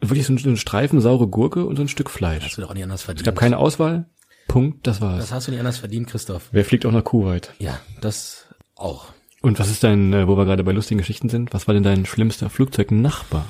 Wirklich 0.00 0.26
so 0.26 0.32
ein 0.32 0.56
Streifen 0.56 1.00
saure 1.00 1.26
Gurke 1.26 1.64
und 1.64 1.76
so 1.76 1.82
ein 1.82 1.88
Stück 1.88 2.08
Fleisch. 2.10 2.44
Hast 2.44 2.56
du 2.56 2.62
doch 2.62 2.70
auch 2.70 2.74
nicht 2.74 2.84
anders 2.84 3.02
verdient. 3.02 3.26
Es 3.26 3.26
gab 3.26 3.40
keine 3.40 3.58
Auswahl. 3.58 4.08
Punkt, 4.46 4.86
das 4.86 5.00
war's. 5.00 5.18
Das 5.20 5.32
hast 5.32 5.46
du 5.46 5.50
nicht 5.50 5.60
anders 5.60 5.78
verdient, 5.78 6.08
Christoph. 6.08 6.48
Wer 6.52 6.64
fliegt 6.64 6.86
auch 6.86 6.92
nach 6.92 7.04
Kuwait? 7.04 7.52
Ja, 7.58 7.80
das 8.00 8.46
auch. 8.76 9.06
Und 9.42 9.58
was 9.58 9.70
ist 9.70 9.84
dein, 9.84 10.12
äh, 10.12 10.26
wo 10.26 10.36
wir 10.36 10.44
gerade 10.44 10.64
bei 10.64 10.72
lustigen 10.72 10.98
Geschichten 10.98 11.28
sind, 11.28 11.52
was 11.52 11.66
war 11.66 11.74
denn 11.74 11.82
dein 11.82 12.06
schlimmster 12.06 12.50
Flugzeugnachbar? 12.50 13.46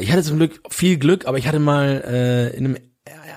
Ich 0.00 0.10
hatte 0.10 0.22
zum 0.22 0.38
Glück 0.38 0.60
viel 0.70 0.98
Glück, 0.98 1.26
aber 1.26 1.38
ich 1.38 1.46
hatte 1.46 1.58
mal 1.58 2.02
äh, 2.06 2.56
in 2.56 2.64
einem 2.64 2.76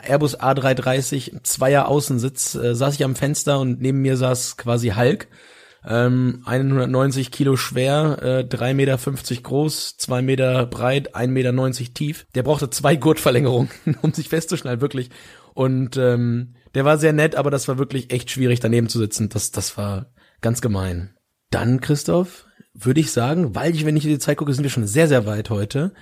Airbus 0.07 0.39
A330 0.39 1.43
Zweier 1.43 1.87
Außensitz, 1.87 2.55
äh, 2.55 2.75
saß 2.75 2.95
ich 2.95 3.03
am 3.03 3.15
Fenster 3.15 3.59
und 3.59 3.81
neben 3.81 4.01
mir 4.01 4.17
saß 4.17 4.57
quasi 4.57 4.89
Hulk. 4.89 5.27
Ähm, 5.87 6.41
190 6.45 7.29
Kilo 7.31 7.55
schwer, 7.57 8.17
äh, 8.21 8.43
3,50 8.43 8.73
Meter 8.73 8.97
groß, 9.43 9.97
2 9.97 10.21
Meter 10.23 10.65
breit, 10.65 11.15
1,90 11.15 11.27
Meter 11.27 11.93
tief. 11.93 12.25
Der 12.33 12.43
brauchte 12.43 12.69
zwei 12.69 12.95
Gurtverlängerungen, 12.95 13.69
um 14.01 14.13
sich 14.13 14.29
festzuschnallen, 14.29 14.81
wirklich. 14.81 15.11
Und 15.53 15.95
ähm, 15.97 16.55
der 16.73 16.85
war 16.85 16.97
sehr 16.97 17.13
nett, 17.13 17.35
aber 17.35 17.51
das 17.51 17.67
war 17.67 17.77
wirklich 17.77 18.11
echt 18.11 18.31
schwierig, 18.31 18.59
daneben 18.59 18.89
zu 18.89 18.97
sitzen. 18.97 19.29
Das, 19.29 19.51
das 19.51 19.77
war 19.77 20.11
ganz 20.41 20.61
gemein. 20.61 21.15
Dann, 21.51 21.79
Christoph, 21.81 22.47
würde 22.73 22.99
ich 22.99 23.11
sagen, 23.11 23.55
weil 23.55 23.73
ich, 23.73 23.85
wenn 23.85 23.95
ich 23.95 24.05
in 24.05 24.11
die 24.11 24.19
Zeit 24.19 24.37
gucke, 24.37 24.53
sind 24.53 24.63
wir 24.63 24.71
schon 24.71 24.87
sehr, 24.87 25.07
sehr 25.07 25.25
weit 25.25 25.49
heute, 25.49 25.93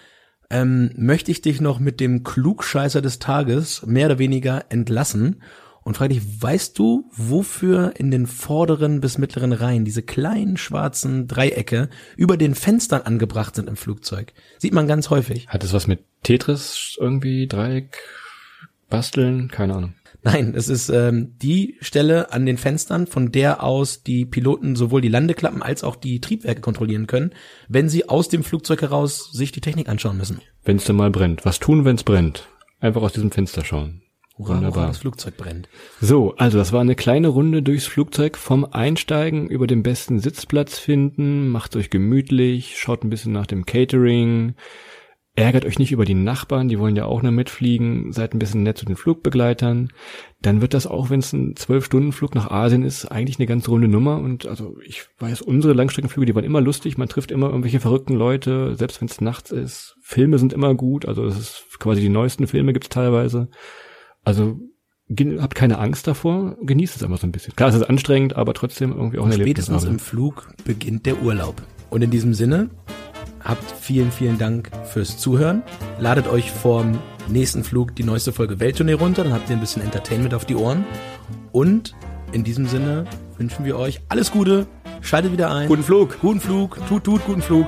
ähm, 0.49 0.91
möchte 0.95 1.31
ich 1.31 1.41
dich 1.41 1.61
noch 1.61 1.79
mit 1.79 1.99
dem 1.99 2.23
Klugscheißer 2.23 3.01
des 3.01 3.19
Tages 3.19 3.85
mehr 3.85 4.07
oder 4.07 4.19
weniger 4.19 4.65
entlassen 4.69 5.41
und 5.83 5.97
frage 5.97 6.13
dich, 6.13 6.41
weißt 6.41 6.77
du, 6.77 7.09
wofür 7.15 7.93
in 7.97 8.11
den 8.11 8.27
vorderen 8.27 9.01
bis 9.01 9.17
mittleren 9.17 9.53
Reihen 9.53 9.85
diese 9.85 10.01
kleinen 10.01 10.57
schwarzen 10.57 11.27
Dreiecke 11.27 11.89
über 12.15 12.37
den 12.37 12.55
Fenstern 12.55 13.01
angebracht 13.01 13.55
sind 13.55 13.67
im 13.67 13.75
Flugzeug? 13.75 14.33
Sieht 14.57 14.73
man 14.73 14.87
ganz 14.87 15.09
häufig. 15.09 15.47
Hat 15.47 15.63
es 15.63 15.73
was 15.73 15.87
mit 15.87 16.03
Tetris 16.23 16.97
irgendwie, 16.99 17.47
Dreieck, 17.47 17.97
basteln? 18.89 19.49
Keine 19.49 19.75
Ahnung. 19.75 19.93
Nein, 20.23 20.53
es 20.55 20.69
ist 20.69 20.87
ähm, 20.87 21.33
die 21.41 21.75
Stelle 21.81 22.31
an 22.31 22.45
den 22.45 22.57
Fenstern, 22.57 23.07
von 23.07 23.33
der 23.33 23.61
aus 23.61 24.03
die 24.03 24.25
Piloten 24.25 24.77
sowohl 24.77 25.01
die 25.01 25.09
Landeklappen 25.09 25.61
als 25.61 25.83
auch 25.83 25.97
die 25.97 26.21
Triebwerke 26.21 26.61
kontrollieren 26.61 27.07
können, 27.07 27.33
wenn 27.67 27.89
sie 27.89 28.07
aus 28.07 28.29
dem 28.29 28.43
Flugzeug 28.43 28.81
heraus 28.81 29.31
sich 29.33 29.51
die 29.51 29.59
Technik 29.59 29.89
anschauen 29.89 30.17
müssen. 30.17 30.39
Wenn 30.63 30.77
es 30.77 30.85
dann 30.85 30.95
mal 30.95 31.11
brennt. 31.11 31.43
Was 31.43 31.59
tun, 31.59 31.83
wenn 31.83 31.97
es 31.97 32.05
brennt? 32.05 32.47
Einfach 32.79 33.01
aus 33.01 33.11
diesem 33.11 33.31
Fenster 33.31 33.65
schauen. 33.65 34.01
Hurra, 34.37 34.55
Wunderbar. 34.55 34.87
Das 34.87 34.97
Flugzeug 34.97 35.37
brennt. 35.37 35.69
So, 36.01 36.35
also 36.37 36.57
das 36.57 36.73
war 36.73 36.81
eine 36.81 36.95
kleine 36.95 37.27
Runde 37.27 37.61
durchs 37.61 37.85
Flugzeug 37.85 38.37
vom 38.37 38.65
Einsteigen 38.65 39.47
über 39.47 39.67
den 39.67 39.83
besten 39.83 40.19
Sitzplatz 40.19 40.79
finden, 40.79 41.49
macht 41.49 41.75
euch 41.75 41.89
gemütlich, 41.89 42.77
schaut 42.77 43.03
ein 43.03 43.09
bisschen 43.09 43.31
nach 43.31 43.45
dem 43.45 43.65
Catering, 43.65 44.55
Ärgert 45.35 45.65
euch 45.65 45.79
nicht 45.79 45.91
über 45.91 46.05
die 46.05 46.13
Nachbarn, 46.13 46.69
die 46.69 46.77
wollen 46.77 46.95
ja 46.95 47.05
auch 47.05 47.23
nur 47.23 47.31
mitfliegen, 47.31 48.11
seid 48.11 48.35
ein 48.35 48.39
bisschen 48.39 48.61
nett 48.61 48.77
zu 48.77 48.85
den 48.85 48.95
Flugbegleitern. 48.95 49.91
Dann 50.43 50.61
wird 50.61 50.75
das 50.75 50.85
auch, 50.85 51.09
wenn 51.09 51.21
es 51.21 51.33
ein 51.33 51.55
Zwölf-Stunden-Flug 51.55 52.35
nach 52.35 52.51
Asien 52.51 52.83
ist, 52.83 53.05
eigentlich 53.05 53.39
eine 53.39 53.47
ganz 53.47 53.67
runde 53.67 53.87
Nummer. 53.87 54.17
Und 54.17 54.45
also 54.45 54.77
ich 54.85 55.07
weiß, 55.17 55.41
unsere 55.41 55.73
Langstreckenflüge, 55.73 56.27
die 56.27 56.35
waren 56.35 56.43
immer 56.43 56.61
lustig, 56.61 56.99
man 56.99 57.09
trifft 57.09 57.31
immer 57.31 57.47
irgendwelche 57.47 57.79
verrückten 57.79 58.13
Leute, 58.13 58.75
selbst 58.75 59.01
wenn 59.01 59.07
es 59.07 59.21
nachts 59.21 59.49
ist. 59.49 59.95
Filme 60.03 60.37
sind 60.37 60.53
immer 60.53 60.75
gut, 60.75 61.07
also 61.07 61.25
es 61.25 61.39
ist 61.39 61.79
quasi 61.79 62.01
die 62.01 62.09
neuesten 62.09 62.45
Filme 62.45 62.71
gibt's 62.71 62.89
teilweise. 62.89 63.49
Also 64.23 64.59
habt 65.39 65.55
keine 65.55 65.79
Angst 65.79 66.07
davor, 66.07 66.57
genießt 66.61 66.95
es 66.95 67.03
einfach 67.03 67.19
so 67.19 67.27
ein 67.27 67.31
bisschen. 67.31 67.55
Klar, 67.55 67.69
es 67.69 67.75
ist 67.75 67.83
anstrengend, 67.83 68.35
aber 68.35 68.53
trotzdem 68.53 68.91
irgendwie 68.91 69.19
auch 69.19 69.25
ein 69.25 69.31
Erlebnis. 69.31 69.65
Spätestens 69.65 69.89
im 69.89 69.99
Flug 69.99 70.53
beginnt 70.63 71.05
der 71.05 71.21
Urlaub. 71.21 71.61
Und 71.89 72.01
in 72.01 72.09
diesem 72.09 72.33
Sinne 72.33 72.69
habt 73.41 73.63
vielen, 73.79 74.11
vielen 74.11 74.37
Dank 74.37 74.71
fürs 74.85 75.17
Zuhören. 75.17 75.61
Ladet 75.99 76.27
euch 76.27 76.51
vorm 76.51 76.97
nächsten 77.27 77.63
Flug 77.63 77.95
die 77.95 78.03
neueste 78.03 78.31
Folge 78.31 78.59
Welttournee 78.59 78.93
runter, 78.93 79.23
dann 79.23 79.33
habt 79.33 79.49
ihr 79.49 79.55
ein 79.55 79.59
bisschen 79.59 79.81
Entertainment 79.81 80.33
auf 80.33 80.45
die 80.45 80.55
Ohren. 80.55 80.85
Und 81.51 81.93
in 82.31 82.43
diesem 82.43 82.65
Sinne 82.65 83.05
wünschen 83.37 83.65
wir 83.65 83.77
euch 83.77 84.01
alles 84.09 84.31
Gute, 84.31 84.65
schaltet 85.01 85.31
wieder 85.31 85.51
ein. 85.53 85.67
Guten 85.67 85.83
Flug. 85.83 86.19
Guten 86.19 86.39
Flug, 86.39 86.79
tut, 86.87 87.03
tut, 87.03 87.25
guten 87.25 87.41
Flug. 87.41 87.67